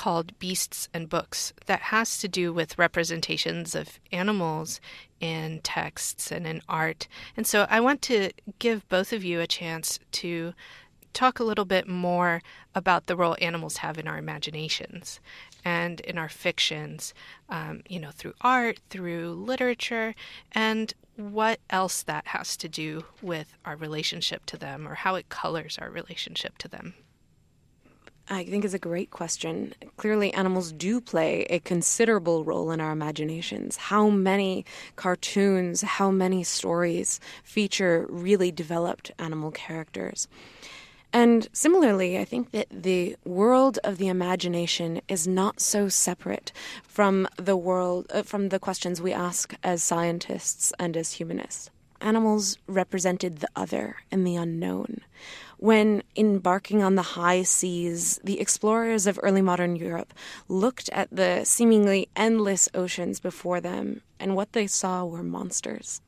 called 0.00 0.38
Beasts 0.38 0.88
and 0.94 1.10
Books 1.10 1.52
that 1.66 1.82
has 1.82 2.16
to 2.20 2.26
do 2.26 2.54
with 2.54 2.78
representations 2.78 3.74
of 3.74 4.00
animals 4.10 4.80
in 5.20 5.60
texts 5.62 6.32
and 6.32 6.46
in 6.46 6.62
art. 6.70 7.06
And 7.36 7.46
so 7.46 7.66
I 7.68 7.80
want 7.80 8.00
to 8.02 8.30
give 8.58 8.88
both 8.88 9.12
of 9.12 9.22
you 9.24 9.40
a 9.40 9.46
chance 9.46 9.98
to 10.12 10.54
talk 11.12 11.38
a 11.38 11.44
little 11.44 11.66
bit 11.66 11.86
more 11.86 12.40
about 12.74 13.08
the 13.08 13.16
role 13.16 13.36
animals 13.42 13.76
have 13.78 13.98
in 13.98 14.08
our 14.08 14.16
imaginations 14.16 15.20
and 15.66 16.00
in 16.00 16.16
our 16.16 16.30
fictions, 16.30 17.12
um, 17.50 17.82
you 17.86 18.00
know, 18.00 18.10
through 18.10 18.32
art, 18.40 18.80
through 18.88 19.34
literature, 19.34 20.14
and 20.52 20.94
what 21.16 21.60
else 21.68 22.02
that 22.04 22.28
has 22.28 22.56
to 22.56 22.70
do 22.70 23.04
with 23.20 23.52
our 23.66 23.76
relationship 23.76 24.46
to 24.46 24.56
them 24.56 24.88
or 24.88 24.94
how 24.94 25.16
it 25.16 25.28
colors 25.28 25.76
our 25.78 25.90
relationship 25.90 26.56
to 26.56 26.68
them. 26.68 26.94
I 28.32 28.44
think 28.44 28.64
is 28.64 28.74
a 28.74 28.78
great 28.78 29.10
question. 29.10 29.74
Clearly, 29.96 30.32
animals 30.32 30.70
do 30.70 31.00
play 31.00 31.42
a 31.50 31.58
considerable 31.58 32.44
role 32.44 32.70
in 32.70 32.80
our 32.80 32.92
imaginations. 32.92 33.76
How 33.76 34.08
many 34.08 34.64
cartoons, 34.94 35.82
how 35.82 36.12
many 36.12 36.44
stories 36.44 37.18
feature 37.42 38.06
really 38.08 38.52
developed 38.52 39.10
animal 39.18 39.50
characters? 39.50 40.28
And 41.12 41.48
similarly, 41.52 42.18
I 42.18 42.24
think 42.24 42.52
that 42.52 42.68
the 42.70 43.16
world 43.24 43.80
of 43.82 43.98
the 43.98 44.06
imagination 44.06 45.00
is 45.08 45.26
not 45.26 45.60
so 45.60 45.88
separate 45.88 46.52
from 46.84 47.26
the 47.36 47.56
world, 47.56 48.06
uh, 48.10 48.22
from 48.22 48.50
the 48.50 48.60
questions 48.60 49.02
we 49.02 49.12
ask 49.12 49.54
as 49.64 49.82
scientists 49.82 50.72
and 50.78 50.96
as 50.96 51.14
humanists. 51.14 51.68
Animals 52.00 52.58
represented 52.68 53.40
the 53.40 53.48
other 53.56 53.96
and 54.12 54.24
the 54.24 54.36
unknown. 54.36 55.00
When 55.60 56.04
embarking 56.16 56.82
on 56.82 56.94
the 56.94 57.02
high 57.02 57.42
seas, 57.42 58.18
the 58.24 58.40
explorers 58.40 59.06
of 59.06 59.20
early 59.22 59.42
modern 59.42 59.76
Europe 59.76 60.14
looked 60.48 60.88
at 60.88 61.14
the 61.14 61.44
seemingly 61.44 62.08
endless 62.16 62.66
oceans 62.72 63.20
before 63.20 63.60
them, 63.60 64.00
and 64.18 64.34
what 64.34 64.54
they 64.54 64.66
saw 64.66 65.04
were 65.04 65.22
monsters. 65.22 66.00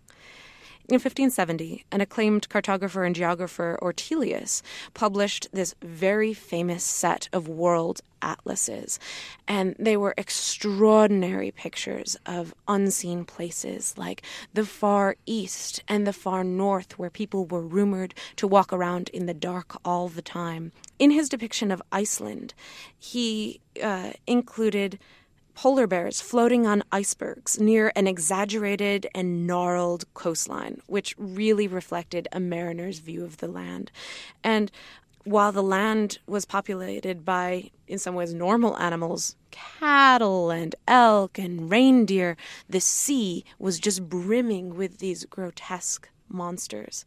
In 0.89 0.95
1570, 0.95 1.85
an 1.93 2.01
acclaimed 2.01 2.49
cartographer 2.49 3.07
and 3.07 3.15
geographer, 3.15 3.79
Ortelius, 3.81 4.63
published 4.95 5.47
this 5.53 5.77
very 5.81 6.35
famous 6.35 6.83
set 6.83 7.29
of 7.33 7.47
world 7.47 8.01
atlases. 8.21 8.99
And 9.47 9.77
they 9.79 9.97
were 9.97 10.13
extraordinary 10.17 11.53
pictures 11.53 12.17
of 12.27 12.53
unseen 12.67 13.25
places 13.25 13.95
like 13.97 14.23
the 14.55 14.67
far 14.67 15.15
east 15.25 15.85
and 15.87 16.05
the 16.05 16.13
far 16.13 16.43
north, 16.43 16.99
where 16.99 17.11
people 17.11 17.47
were 17.47 17.63
rumored 17.63 18.13
to 18.37 18.49
walk 18.49 18.73
around 18.73 19.09
in 19.11 19.27
the 19.27 19.35
dark 19.35 19.77
all 19.85 20.09
the 20.09 20.21
time. 20.21 20.73
In 20.99 21.13
his 21.13 21.29
depiction 21.29 21.71
of 21.71 21.81
Iceland, 21.93 22.55
he 22.99 23.61
uh, 23.81 24.13
included 24.27 24.99
polar 25.55 25.87
bears 25.87 26.21
floating 26.21 26.67
on 26.67 26.83
icebergs 26.91 27.61
near 27.61 27.93
an 27.95 28.07
exaggerated 28.07 29.07
and 29.15 29.47
gnarled 29.47 30.05
coastline, 30.15 30.81
which 30.87 31.15
really 31.19 31.69
reflected 31.69 32.29
a 32.33 32.41
mariner's 32.41 32.99
view 32.99 33.25
of 33.25 33.39
the 33.39 33.49
land. 33.49 33.91
And 34.43 34.71
while 35.25 35.53
the 35.53 35.63
land 35.63 36.19
was 36.27 36.45
populated 36.45 37.25
by, 37.25 37.71
in 37.87 37.99
some 37.99 38.15
ways, 38.15 38.35
normal 38.35 38.77
animals, 38.79 39.37
cattle 39.51 40.51
and 40.51 40.75
elk 40.89 41.39
and 41.39 41.71
reindeer, 41.71 42.37
the 42.69 42.81
sea 42.81 43.45
was 43.59 43.79
just 43.79 44.09
brimming 44.09 44.75
with 44.75 44.99
these 44.99 45.25
grotesque 45.27 46.09
monsters. 46.29 47.05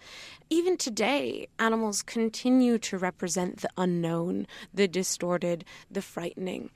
Even 0.49 0.77
today, 0.77 1.47
animals 1.59 2.03
continue 2.03 2.77
to 2.77 2.97
represent 2.97 3.61
the 3.61 3.69
unknown, 3.77 4.47
the 4.73 4.87
distorted, 4.87 5.65
the 5.89 6.01
frightening 6.01 6.69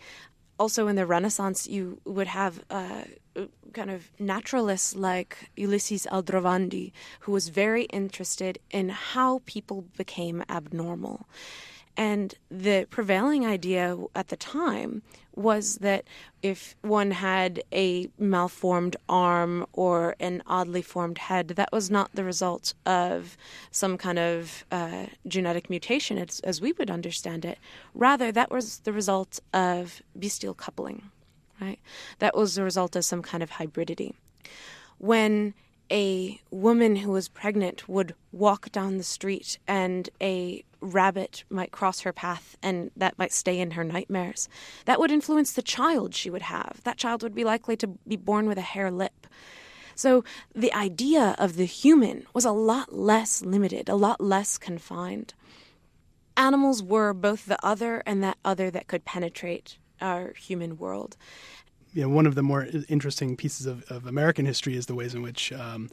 also 0.60 0.88
in 0.88 0.96
the 0.96 1.06
Renaissance, 1.06 1.68
you 1.68 2.02
would 2.06 2.28
have 2.28 2.64
uh, 2.70 3.04
kind 3.74 3.90
of 3.90 4.12
naturalists 4.20 4.96
like 4.96 5.50
Ulysses 5.56 6.06
Aldrovandi, 6.12 6.92
who 7.22 7.32
was 7.32 7.50
very 7.50 7.84
interested 7.86 8.60
in 8.70 8.90
how 8.90 9.42
people 9.46 9.86
became 9.98 10.44
abnormal. 10.50 11.28
And 12.00 12.34
the 12.50 12.88
prevailing 12.90 13.46
idea 13.46 13.98
at 14.16 14.30
the 14.30 14.38
time 14.38 15.02
was 15.36 15.80
that 15.80 16.06
if 16.42 16.78
one 16.82 17.12
had 17.12 17.62
a 17.74 18.08
malformed 18.18 18.96
arm 19.10 19.66
or 19.74 20.16
an 20.22 20.42
oddly 20.48 20.82
formed 20.82 21.18
head, 21.18 21.50
that 21.50 21.74
was 21.74 21.92
not 21.92 22.16
the 22.16 22.24
result 22.24 22.74
of 22.86 23.36
some 23.70 23.98
kind 23.98 24.18
of 24.18 24.64
uh, 24.72 25.08
genetic 25.28 25.70
mutation, 25.70 26.18
as, 26.18 26.40
as 26.40 26.62
we 26.62 26.72
would 26.72 26.90
understand 26.90 27.44
it. 27.44 27.58
Rather, 27.94 28.32
that 28.32 28.50
was 28.50 28.80
the 28.80 28.94
result 28.94 29.42
of 29.54 30.02
bestial 30.18 30.54
coupling, 30.54 31.12
right? 31.60 31.80
That 32.20 32.34
was 32.34 32.56
the 32.56 32.64
result 32.64 32.96
of 32.96 33.04
some 33.04 33.22
kind 33.22 33.44
of 33.44 33.52
hybridity. 33.52 34.14
When 35.00 35.54
a 35.92 36.40
woman 36.52 36.98
who 36.98 37.12
was 37.12 37.28
pregnant 37.28 37.90
would 37.90 38.14
walk 38.32 38.72
down 38.72 38.98
the 38.98 39.04
street 39.04 39.58
and 39.68 40.10
a 40.22 40.64
rabbit 40.82 41.44
might 41.50 41.72
cross 41.72 42.02
her 42.02 42.14
path 42.14 42.58
and 42.62 42.92
that 42.96 43.18
might 43.18 43.34
stay 43.34 43.60
in 43.60 43.72
her 43.72 43.84
nightmares. 43.84 44.48
That 44.86 45.00
would 45.00 45.12
influence 45.12 45.52
the 45.52 45.62
child 45.62 46.16
she 46.16 46.30
would 46.30 46.44
have. 46.44 46.82
That 46.84 46.98
child 46.98 47.24
would 47.24 47.36
be 47.36 47.44
likely 47.44 47.76
to 47.78 47.88
be 48.08 48.16
born 48.16 48.48
with 48.48 48.58
a 48.58 48.62
hare 48.62 48.92
lip. 48.92 49.28
So 49.96 50.24
the 50.56 50.74
idea 50.74 51.36
of 51.38 51.58
the 51.58 51.66
human 51.66 52.26
was 52.34 52.46
a 52.46 52.52
lot 52.52 52.94
less 52.94 53.42
limited, 53.42 53.90
a 53.90 53.96
lot 53.96 54.22
less 54.22 54.58
confined. 54.58 55.34
Animals 56.38 56.82
were 56.82 57.14
both 57.14 57.46
the 57.46 57.64
other 57.66 58.02
and 58.06 58.24
that 58.24 58.38
other 58.46 58.72
that 58.72 58.88
could 58.88 59.04
penetrate 59.04 59.78
our 60.02 60.34
human 60.34 60.78
world 60.78 61.18
you 62.00 62.08
know, 62.08 62.16
one 62.16 62.26
of 62.26 62.36
the 62.36 62.44
more 62.44 62.66
interesting 62.88 63.36
pieces 63.36 63.66
of, 63.66 63.84
of 63.92 64.08
American 64.08 64.46
history 64.46 64.78
is 64.78 64.86
the 64.86 64.96
ways 64.96 65.14
in 65.14 65.22
which 65.22 65.52
um, 65.52 65.90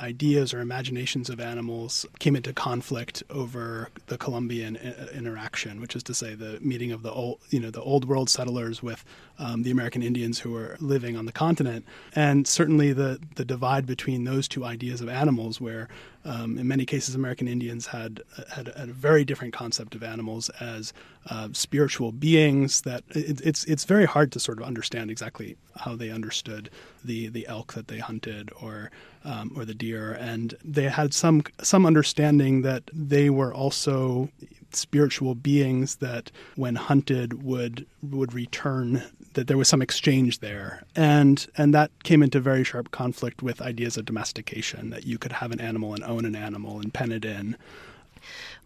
ideas 0.00 0.54
or 0.54 0.60
imaginations 0.60 1.28
of 1.28 1.38
animals 1.38 2.06
came 2.18 2.34
into 2.34 2.52
conflict 2.52 3.22
over 3.30 3.90
the 4.06 4.18
Columbian 4.18 4.76
interaction, 5.14 5.80
which 5.80 5.94
is 5.94 6.02
to 6.04 6.14
say 6.14 6.34
the 6.34 6.58
meeting 6.60 6.92
of 6.92 7.02
the 7.02 7.12
old, 7.12 7.38
you 7.50 7.60
know, 7.60 7.70
the 7.70 7.82
old 7.82 8.06
world 8.06 8.30
settlers 8.30 8.82
with 8.82 9.04
um, 9.38 9.62
the 9.62 9.70
American 9.70 10.02
Indians 10.02 10.38
who 10.38 10.52
were 10.52 10.76
living 10.80 11.16
on 11.16 11.26
the 11.26 11.32
continent, 11.32 11.84
and 12.14 12.46
certainly 12.46 12.92
the 12.92 13.20
the 13.36 13.44
divide 13.44 13.86
between 13.86 14.24
those 14.24 14.48
two 14.48 14.64
ideas 14.64 15.00
of 15.00 15.08
animals, 15.08 15.60
where 15.60 15.88
um, 16.24 16.58
in 16.58 16.66
many 16.66 16.86
cases 16.86 17.14
American 17.14 17.46
Indians 17.46 17.86
had, 17.86 18.22
had, 18.54 18.68
had 18.68 18.88
a 18.88 18.92
very 18.92 19.24
different 19.24 19.52
concept 19.52 19.94
of 19.94 20.02
animals 20.02 20.48
as 20.60 20.92
uh, 21.28 21.48
spiritual 21.52 22.12
beings. 22.12 22.80
That 22.82 23.04
it, 23.10 23.40
it's 23.42 23.64
it's 23.64 23.84
very 23.84 24.06
hard 24.06 24.32
to 24.32 24.40
sort 24.40 24.58
of 24.58 24.64
understand 24.64 25.10
exactly 25.10 25.56
how 25.76 25.96
they 25.96 26.10
understood 26.10 26.70
the 27.04 27.28
the 27.28 27.46
elk 27.46 27.74
that 27.74 27.88
they 27.88 27.98
hunted 27.98 28.50
or 28.60 28.90
um, 29.24 29.52
or 29.56 29.64
the 29.64 29.74
deer, 29.74 30.12
and 30.12 30.54
they 30.64 30.84
had 30.84 31.14
some 31.14 31.42
some 31.62 31.86
understanding 31.86 32.62
that 32.62 32.84
they 32.92 33.30
were 33.30 33.52
also 33.52 34.28
spiritual 34.76 35.34
beings 35.34 35.96
that 35.96 36.30
when 36.56 36.74
hunted 36.74 37.42
would 37.42 37.86
would 38.02 38.32
return 38.32 39.02
that 39.34 39.46
there 39.46 39.56
was 39.56 39.68
some 39.68 39.82
exchange 39.82 40.40
there. 40.40 40.82
And 40.94 41.46
and 41.56 41.74
that 41.74 41.90
came 42.02 42.22
into 42.22 42.40
very 42.40 42.64
sharp 42.64 42.90
conflict 42.90 43.42
with 43.42 43.60
ideas 43.60 43.96
of 43.96 44.04
domestication 44.04 44.90
that 44.90 45.04
you 45.04 45.18
could 45.18 45.32
have 45.32 45.52
an 45.52 45.60
animal 45.60 45.94
and 45.94 46.04
own 46.04 46.24
an 46.24 46.36
animal 46.36 46.80
and 46.80 46.92
pen 46.92 47.12
it 47.12 47.24
in. 47.24 47.56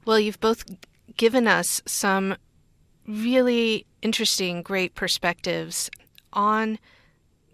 Well 0.05 0.21
you've 0.21 0.41
both 0.41 0.65
given 1.17 1.47
us 1.47 1.83
some 1.87 2.37
really 3.07 3.87
interesting 4.03 4.63
great 4.63 4.95
perspectives 4.95 5.91
on 6.33 6.79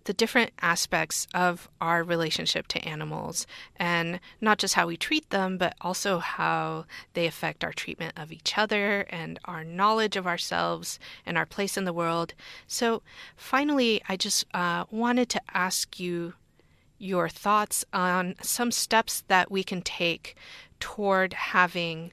the 0.05 0.13
different 0.13 0.53
aspects 0.61 1.27
of 1.35 1.69
our 1.81 2.03
relationship 2.03 2.67
to 2.69 2.85
animals 2.85 3.47
and 3.77 4.21
not 4.41 4.59
just 4.59 4.75
how 4.75 4.87
we 4.87 4.97
treat 4.97 5.29
them, 5.31 5.59
but 5.59 5.75
also 5.81 6.19
how 6.19 6.85
they 7.15 7.27
affect 7.27 7.65
our 7.65 7.73
treatment 7.73 8.13
of 8.17 8.33
each 8.33 8.57
other 8.57 9.07
and 9.11 9.39
our 9.45 9.65
knowledge 9.65 10.17
of 10.17 10.27
ourselves 10.27 10.99
and 11.27 11.37
our 11.37 11.47
place 11.47 11.77
in 11.77 11.85
the 11.85 11.93
world. 11.93 12.35
So, 12.67 13.03
finally, 13.37 14.03
I 14.09 14.17
just 14.17 14.45
uh, 14.55 14.85
wanted 14.91 15.29
to 15.31 15.41
ask 15.53 15.99
you 15.99 16.35
your 16.99 17.29
thoughts 17.29 17.85
on 17.93 18.35
some 18.41 18.71
steps 18.71 19.25
that 19.29 19.51
we 19.51 19.65
can 19.65 19.83
take 19.83 20.37
toward 20.81 21.33
having 21.33 22.13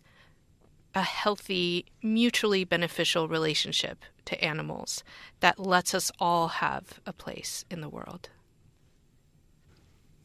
a 0.93 1.01
healthy, 1.01 1.85
mutually 2.01 2.63
beneficial 2.63 3.27
relationship 3.27 4.03
to 4.25 4.43
animals 4.43 5.03
that 5.39 5.59
lets 5.59 5.93
us 5.93 6.11
all 6.19 6.47
have 6.47 6.99
a 7.05 7.13
place 7.13 7.65
in 7.69 7.81
the 7.81 7.89
world? 7.89 8.29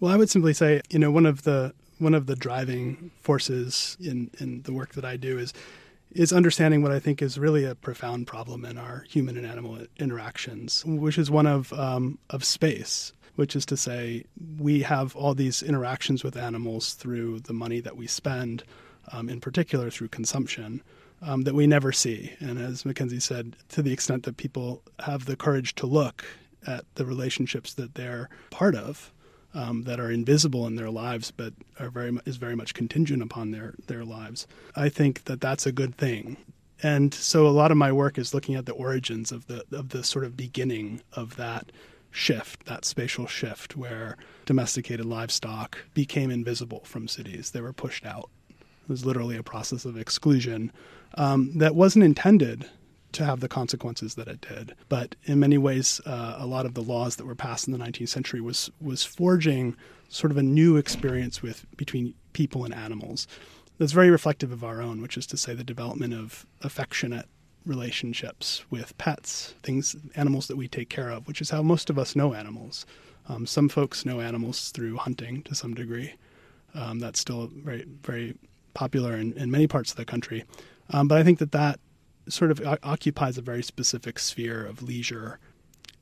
Well, 0.01 0.13
I 0.13 0.17
would 0.17 0.31
simply 0.31 0.53
say, 0.53 0.83
you 0.91 0.99
know, 0.99 1.11
one 1.11 1.27
of 1.27 1.43
the 1.43 1.73
one 1.99 2.15
of 2.15 2.27
the 2.27 2.37
driving 2.37 3.11
forces 3.23 3.97
in, 3.99 4.31
in 4.39 4.61
the 4.63 4.73
work 4.73 4.93
that 4.93 5.05
I 5.05 5.17
do 5.17 5.39
is 5.39 5.55
is 6.13 6.33
understanding 6.33 6.83
what 6.83 6.93
I 6.93 6.99
think 6.99 7.21
is 7.21 7.39
really 7.39 7.65
a 7.65 7.75
profound 7.75 8.27
problem 8.27 8.65
in 8.65 8.79
our 8.79 9.05
human 9.09 9.37
and 9.37 9.47
animal 9.47 9.79
interactions, 9.99 10.85
which 10.85 11.19
is 11.19 11.31
one 11.31 11.47
of 11.47 11.73
um, 11.73 12.19
of 12.31 12.45
space. 12.45 13.13
Which 13.37 13.55
is 13.55 13.67
to 13.67 13.77
say, 13.77 14.25
we 14.59 14.81
have 14.81 15.15
all 15.15 15.35
these 15.35 15.63
interactions 15.63 16.25
with 16.25 16.39
animals 16.39 16.95
through 16.95 17.41
the 17.41 17.53
money 17.53 17.81
that 17.81 17.95
we 17.95 18.07
spend, 18.07 18.65
um, 19.13 19.29
in 19.29 19.41
particular 19.41 19.91
through 19.91 20.09
consumption 20.09 20.83
um, 21.23 21.43
that 21.43 21.55
we 21.55 21.67
never 21.67 21.93
see. 21.93 22.33
And 22.41 22.59
as 22.59 22.85
Mackenzie 22.85 23.21
said, 23.21 23.57
to 23.71 23.83
the 23.83 23.93
extent 23.93 24.25
that 24.25 24.37
people 24.37 24.83
have 25.01 25.25
the 25.25 25.37
courage 25.37 25.75
to 25.77 25.87
look 25.87 26.25
at 26.67 26.85
the 26.97 27.07
relationships 27.07 27.75
that 27.75 27.95
they're 27.95 28.29
part 28.51 28.75
of, 28.75 29.13
um, 29.55 29.85
that 29.85 29.99
are 29.99 30.11
invisible 30.11 30.67
in 30.67 30.77
their 30.77 30.91
lives, 30.91 31.31
but 31.31 31.55
are 31.81 31.89
very 31.89 32.17
is 32.27 32.37
very 32.37 32.55
much 32.55 32.75
contingent 32.75 33.23
upon 33.23 33.51
their 33.51 33.75
their 33.87 34.05
lives. 34.05 34.47
I 34.75 34.91
think 34.91 35.25
that 35.25 35.41
that's 35.41 35.67
a 35.67 35.73
good 35.73 35.97
thing. 35.97 36.37
And 36.83 37.15
so 37.15 37.47
a 37.47 37.49
lot 37.49 37.71
of 37.71 37.79
my 37.79 37.91
work 37.91 38.19
is 38.19 38.35
looking 38.35 38.55
at 38.55 38.67
the 38.67 38.73
origins 38.73 39.33
of 39.33 39.47
the 39.47 39.65
of 39.73 39.89
the 39.89 40.05
sort 40.05 40.25
of 40.27 40.37
beginning 40.37 41.01
of 41.15 41.37
that 41.37 41.73
shift, 42.11 42.67
that 42.67 42.85
spatial 42.85 43.27
shift 43.27 43.77
where 43.77 44.17
domesticated 44.45 45.07
livestock 45.07 45.79
became 45.95 46.31
invisible 46.31 46.83
from 46.85 47.09
cities. 47.09 47.51
They 47.51 47.61
were 47.63 47.73
pushed 47.73 48.05
out. 48.05 48.31
It 48.87 48.91
was 48.91 49.05
literally 49.05 49.37
a 49.37 49.43
process 49.43 49.85
of 49.85 49.99
exclusion 49.99 50.73
um, 51.15 51.59
that 51.59 51.75
wasn't 51.75 52.05
intended 52.05 52.69
to 53.13 53.25
have 53.25 53.41
the 53.41 53.49
consequences 53.49 54.15
that 54.15 54.29
it 54.29 54.41
did. 54.43 54.75
But 54.89 55.17
in 55.25 55.41
many 55.41 55.59
ways, 55.59 56.01
uh, 56.07 56.37
a 56.39 56.47
lot 56.47 56.67
of 56.67 56.75
the 56.75 56.83
laws 56.83 57.17
that 57.17 57.27
were 57.27 57.35
passed 57.35 57.67
in 57.67 57.73
the 57.73 57.85
19th 57.85 58.11
century 58.11 58.41
was 58.41 58.71
was 58.81 59.03
forging 59.03 59.77
sort 60.09 60.31
of 60.31 60.37
a 60.37 60.43
new 60.43 60.77
experience 60.77 61.43
with 61.43 61.67
between 61.77 62.15
people 62.33 62.65
and 62.65 62.73
animals 62.73 63.27
that's 63.79 63.93
very 63.93 64.11
reflective 64.11 64.53
of 64.53 64.63
our 64.63 64.81
own, 64.81 65.03
which 65.03 65.17
is 65.17 65.27
to 65.27 65.37
say 65.37 65.55
the 65.55 65.65
development 65.65 66.15
of 66.15 66.47
affectionate 66.63 67.27
relationships 67.65 68.65
with 68.71 68.97
pets, 68.97 69.55
things, 69.63 69.97
animals 70.15 70.47
that 70.47 70.57
we 70.57 70.69
take 70.69 70.89
care 70.89 71.11
of, 71.11 71.27
which 71.27 71.41
is 71.41 71.51
how 71.51 71.63
most 71.63 71.91
of 71.91 71.99
us 71.99 72.15
know 72.15 72.33
animals. 72.33 72.87
Um, 73.29 73.45
some 73.45 73.69
folks 73.69 74.07
know 74.07 74.21
animals 74.21 74.71
through 74.71 74.97
hunting 74.97 75.43
to 75.43 75.55
some 75.55 75.75
degree. 75.75 76.15
Um, 76.75 77.01
that's 77.01 77.19
still 77.19 77.51
very, 77.53 77.85
very 78.03 78.37
popular 78.77 79.17
in, 79.17 79.33
in 79.33 79.51
many 79.51 79.67
parts 79.67 79.91
of 79.91 79.97
the 79.97 80.05
country. 80.05 80.45
Um, 80.91 81.09
but 81.09 81.19
I 81.19 81.25
think 81.25 81.41
that 81.41 81.53
that 81.53 81.81
sort 82.29 82.51
of 82.51 82.61
occupies 82.83 83.39
a 83.39 83.43
very 83.43 83.63
specific 83.63 84.19
sphere 84.19 84.65
of 84.65 84.83
leisure 84.83 85.41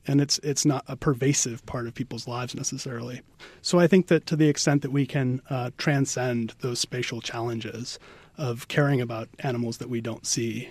and 0.06 0.20
it's 0.20 0.38
it's 0.38 0.64
not 0.64 0.84
a 0.86 0.96
pervasive 0.96 1.64
part 1.66 1.86
of 1.86 1.94
people's 1.94 2.28
lives 2.28 2.54
necessarily. 2.54 3.22
So 3.62 3.78
I 3.78 3.86
think 3.86 4.08
that 4.08 4.26
to 4.26 4.36
the 4.36 4.48
extent 4.48 4.82
that 4.82 4.92
we 4.92 5.06
can 5.06 5.40
uh, 5.48 5.70
transcend 5.78 6.54
those 6.60 6.78
spatial 6.78 7.20
challenges 7.20 7.98
of 8.36 8.68
caring 8.68 9.00
about 9.00 9.28
animals 9.40 9.78
that 9.78 9.88
we 9.88 10.00
don't 10.00 10.26
see 10.26 10.68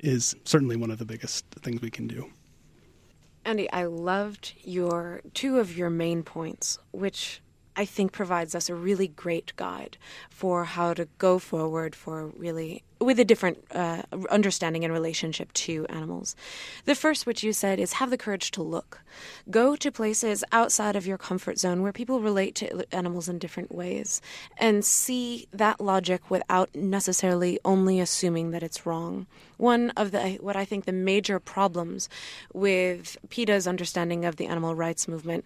is 0.00 0.34
certainly 0.44 0.76
one 0.76 0.90
of 0.90 0.98
the 0.98 1.04
biggest 1.04 1.44
things 1.62 1.80
we 1.80 1.90
can 1.90 2.06
do. 2.06 2.30
Andy, 3.44 3.70
I 3.70 3.84
loved 3.84 4.54
your 4.62 5.20
two 5.34 5.58
of 5.58 5.76
your 5.76 5.90
main 5.90 6.22
points, 6.22 6.78
which 6.92 7.42
I 7.76 7.84
think 7.84 8.12
provides 8.12 8.54
us 8.54 8.68
a 8.68 8.74
really 8.74 9.08
great 9.08 9.52
guide 9.56 9.96
for 10.30 10.64
how 10.64 10.94
to 10.94 11.08
go 11.18 11.38
forward 11.38 11.94
for 11.94 12.26
really 12.26 12.82
with 13.04 13.20
a 13.20 13.24
different 13.24 13.64
uh, 13.74 14.02
understanding 14.30 14.84
and 14.84 14.92
relationship 14.92 15.52
to 15.52 15.86
animals. 15.88 16.34
The 16.84 16.94
first, 16.94 17.26
which 17.26 17.42
you 17.42 17.52
said, 17.52 17.78
is 17.78 17.94
have 17.94 18.10
the 18.10 18.18
courage 18.18 18.50
to 18.52 18.62
look. 18.62 19.02
Go 19.50 19.76
to 19.76 19.92
places 19.92 20.44
outside 20.52 20.96
of 20.96 21.06
your 21.06 21.18
comfort 21.18 21.58
zone 21.58 21.82
where 21.82 21.92
people 21.92 22.20
relate 22.20 22.54
to 22.56 22.84
animals 22.94 23.28
in 23.28 23.38
different 23.38 23.74
ways 23.74 24.20
and 24.58 24.84
see 24.84 25.46
that 25.52 25.80
logic 25.80 26.30
without 26.30 26.74
necessarily 26.74 27.58
only 27.64 28.00
assuming 28.00 28.50
that 28.50 28.62
it's 28.62 28.86
wrong. 28.86 29.26
One 29.56 29.90
of 29.90 30.10
the 30.10 30.38
what 30.40 30.56
I 30.56 30.64
think 30.64 30.84
the 30.84 30.92
major 30.92 31.38
problems 31.38 32.08
with 32.52 33.16
PETA's 33.28 33.66
understanding 33.66 34.24
of 34.24 34.36
the 34.36 34.46
animal 34.46 34.74
rights 34.74 35.06
movement 35.06 35.44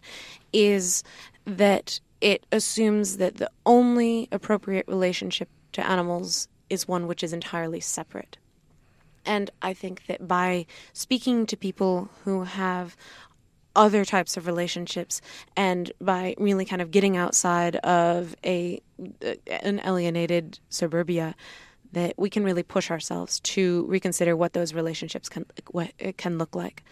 is 0.52 1.02
that 1.44 2.00
it 2.20 2.44
assumes 2.50 3.18
that 3.18 3.36
the 3.36 3.50
only 3.64 4.28
appropriate 4.32 4.86
relationship 4.88 5.48
to 5.72 5.86
animals 5.86 6.48
is 6.70 6.88
one 6.88 7.06
which 7.06 7.22
is 7.22 7.32
entirely 7.32 7.80
separate. 7.80 8.36
And 9.24 9.50
I 9.60 9.74
think 9.74 10.06
that 10.06 10.26
by 10.26 10.66
speaking 10.92 11.46
to 11.46 11.56
people 11.56 12.08
who 12.24 12.44
have 12.44 12.96
other 13.76 14.04
types 14.04 14.36
of 14.36 14.46
relationships 14.46 15.20
and 15.56 15.92
by 16.00 16.34
really 16.38 16.64
kind 16.64 16.82
of 16.82 16.90
getting 16.90 17.16
outside 17.16 17.76
of 17.76 18.34
a 18.44 18.80
an 19.62 19.80
alienated 19.84 20.58
suburbia 20.68 21.34
that 21.92 22.14
we 22.16 22.28
can 22.28 22.42
really 22.42 22.62
push 22.62 22.90
ourselves 22.90 23.40
to 23.40 23.86
reconsider 23.86 24.36
what 24.36 24.52
those 24.52 24.74
relationships 24.74 25.28
can 25.28 25.46
what 25.70 25.92
it 25.98 26.18
can 26.18 26.38
look 26.38 26.56
like. 26.56 26.82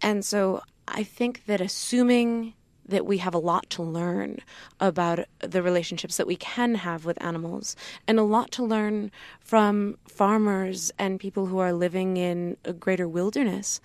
And 0.00 0.24
so 0.24 0.62
I 0.86 1.02
think 1.02 1.46
that 1.46 1.60
assuming 1.60 2.54
that 2.92 3.04
we 3.04 3.18
have 3.18 3.34
a 3.34 3.38
lot 3.38 3.68
to 3.70 3.82
learn 3.82 4.38
about 4.78 5.20
the 5.40 5.62
relationships 5.62 6.16
that 6.16 6.26
we 6.26 6.36
can 6.36 6.76
have 6.76 7.04
with 7.04 7.22
animals 7.22 7.74
and 8.06 8.18
a 8.18 8.22
lot 8.22 8.50
to 8.52 8.62
learn 8.64 9.10
from 9.40 9.98
farmers 10.06 10.92
and 10.98 11.18
people 11.18 11.46
who 11.46 11.58
are 11.58 11.72
living 11.72 12.16
in 12.16 12.56
a 12.64 12.72
greater 12.72 13.08
wilderness. 13.08 13.80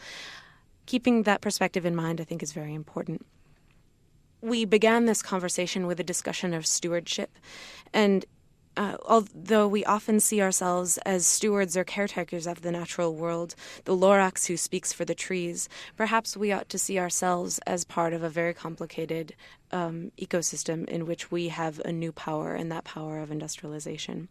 Keeping 0.86 1.24
that 1.24 1.42
perspective 1.42 1.86
in 1.86 1.96
mind, 1.96 2.22
I 2.22 2.24
think, 2.24 2.44
is 2.44 2.54
very 2.54 2.74
important. 2.74 3.26
We 4.42 4.66
began 4.66 5.06
this 5.06 5.22
conversation 5.22 5.88
with 5.88 6.00
a 6.00 6.04
discussion 6.04 6.54
of 6.54 6.66
stewardship, 6.66 7.32
and 7.94 8.24
uh, 8.78 8.96
although 9.06 9.68
we 9.68 9.84
often 9.86 10.20
see 10.20 10.42
ourselves 10.42 10.98
as 11.00 11.26
stewards 11.26 11.76
or 11.76 11.84
caretakers 11.84 12.46
of 12.46 12.62
the 12.62 12.72
natural 12.72 13.16
world, 13.16 13.56
the 13.86 13.96
Lorax 13.96 14.46
who 14.46 14.56
speaks 14.56 14.94
for 14.94 15.04
the 15.04 15.16
trees, 15.16 15.68
perhaps 15.98 16.38
we 16.38 16.52
ought 16.52 16.70
to 16.70 16.78
see 16.78 17.00
ourselves 17.00 17.60
as 17.66 17.84
part 17.84 18.14
of 18.14 18.22
a 18.22 18.30
very 18.30 18.54
complicated 18.54 19.36
um, 19.72 20.12
ecosystem 20.20 20.88
in 20.88 21.08
which 21.08 21.32
we 21.32 21.50
have 21.50 21.80
a 21.80 21.92
new 21.92 22.12
power, 22.12 22.54
and 22.54 22.72
that 22.72 22.84
power 22.84 23.20
of 23.20 23.32
industrialization. 23.32 24.30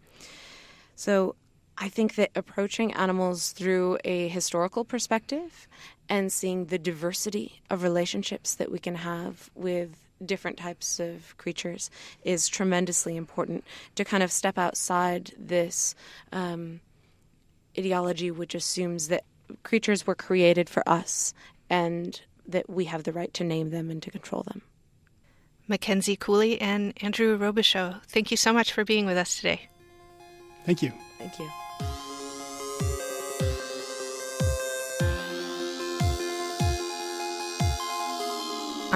So 0.94 1.34
I 1.76 1.88
think 1.88 2.14
that 2.14 2.30
approaching 2.34 2.94
animals 2.94 3.50
through 3.50 3.98
a 4.04 4.28
historical 4.28 4.84
perspective 4.84 5.68
and 6.08 6.32
seeing 6.32 6.66
the 6.66 6.78
diversity 6.78 7.60
of 7.68 7.82
relationships 7.82 8.54
that 8.54 8.70
we 8.70 8.78
can 8.78 8.94
have 8.94 9.50
with 9.54 10.05
different 10.24 10.56
types 10.56 10.98
of 11.00 11.36
creatures 11.36 11.90
is 12.24 12.48
tremendously 12.48 13.16
important 13.16 13.64
to 13.94 14.04
kind 14.04 14.22
of 14.22 14.32
step 14.32 14.58
outside 14.58 15.32
this 15.38 15.94
um, 16.32 16.80
ideology 17.78 18.30
which 18.30 18.54
assumes 18.54 19.08
that 19.08 19.24
creatures 19.62 20.06
were 20.06 20.14
created 20.14 20.68
for 20.68 20.86
us 20.88 21.34
and 21.68 22.20
that 22.46 22.68
we 22.70 22.84
have 22.84 23.04
the 23.04 23.12
right 23.12 23.32
to 23.34 23.44
name 23.44 23.70
them 23.70 23.90
and 23.90 24.02
to 24.02 24.10
control 24.10 24.42
them. 24.42 24.62
Mackenzie 25.68 26.16
Cooley 26.16 26.60
and 26.60 26.94
Andrew 27.02 27.36
Robichaud, 27.36 28.02
thank 28.04 28.30
you 28.30 28.36
so 28.36 28.52
much 28.52 28.72
for 28.72 28.84
being 28.84 29.04
with 29.04 29.16
us 29.16 29.36
today. 29.36 29.68
Thank 30.64 30.82
you. 30.82 30.92
Thank 31.18 31.38
you. 31.38 31.50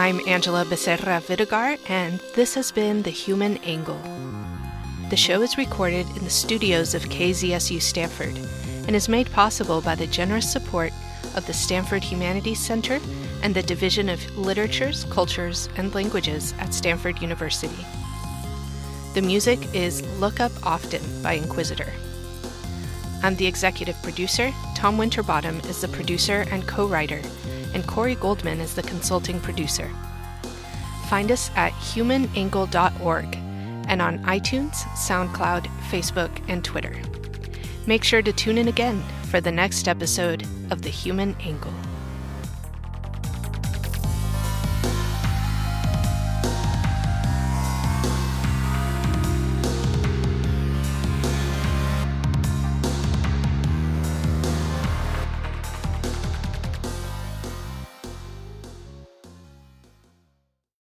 I'm 0.01 0.27
Angela 0.27 0.65
Becerra 0.65 1.21
Vidergar, 1.21 1.77
and 1.87 2.21
this 2.35 2.55
has 2.55 2.73
been 2.73 3.03
The 3.03 3.11
Human 3.11 3.59
Angle. 3.59 4.01
The 5.11 5.17
show 5.17 5.43
is 5.43 5.59
recorded 5.59 6.07
in 6.17 6.25
the 6.25 6.31
studios 6.31 6.95
of 6.95 7.11
KZSU 7.11 7.83
Stanford 7.83 8.35
and 8.87 8.97
is 8.97 9.11
made 9.11 9.31
possible 9.31 9.83
by 9.83 9.95
the 9.95 10.07
generous 10.07 10.51
support 10.51 10.95
of 11.37 11.47
the 11.47 11.53
Stanford 11.53 12.03
Humanities 12.03 12.59
Center 12.59 12.99
and 13.43 13.55
the 13.55 13.63
Division 13.63 14.09
of 14.09 14.25
Literatures, 14.39 15.05
Cultures, 15.11 15.69
and 15.77 15.95
Languages 15.95 16.55
at 16.59 16.73
Stanford 16.73 17.21
University. 17.21 17.85
The 19.13 19.21
music 19.21 19.59
is 19.75 20.01
Look 20.19 20.41
Up 20.41 20.53
Often 20.63 21.03
by 21.23 21.35
Inquisitor. 21.35 21.93
I'm 23.23 23.37
the 23.37 23.47
executive 23.47 24.03
producer. 24.03 24.51
Tom 24.75 24.97
Winterbottom 24.97 25.61
is 25.69 25.83
the 25.83 25.89
producer 25.89 26.47
and 26.51 26.67
co 26.67 26.87
writer 26.87 27.21
and 27.75 27.87
Corrie 27.87 28.15
Goldman 28.15 28.61
is 28.61 28.75
the 28.75 28.83
consulting 28.83 29.41
producer. 29.41 29.91
find 31.09 31.33
us 31.33 31.51
at 31.57 31.73
humanangle.org 31.73 33.37
and 33.89 34.01
on 34.01 34.21
iTunes, 34.21 34.75
SoundCloud, 34.95 35.67
Facebook, 35.91 36.31
and 36.49 36.65
Twitter. 36.65 36.95
Make 37.87 38.05
sure 38.05 38.23
to 38.23 38.33
tune 38.33 38.59
in 38.59 38.69
again 38.69 39.03
for 39.25 39.41
the 39.41 39.51
next 39.51 39.89
episode 39.89 40.47
of 40.71 40.83
The 40.83 40.91
Human 40.91 41.35
Angle. 41.41 41.90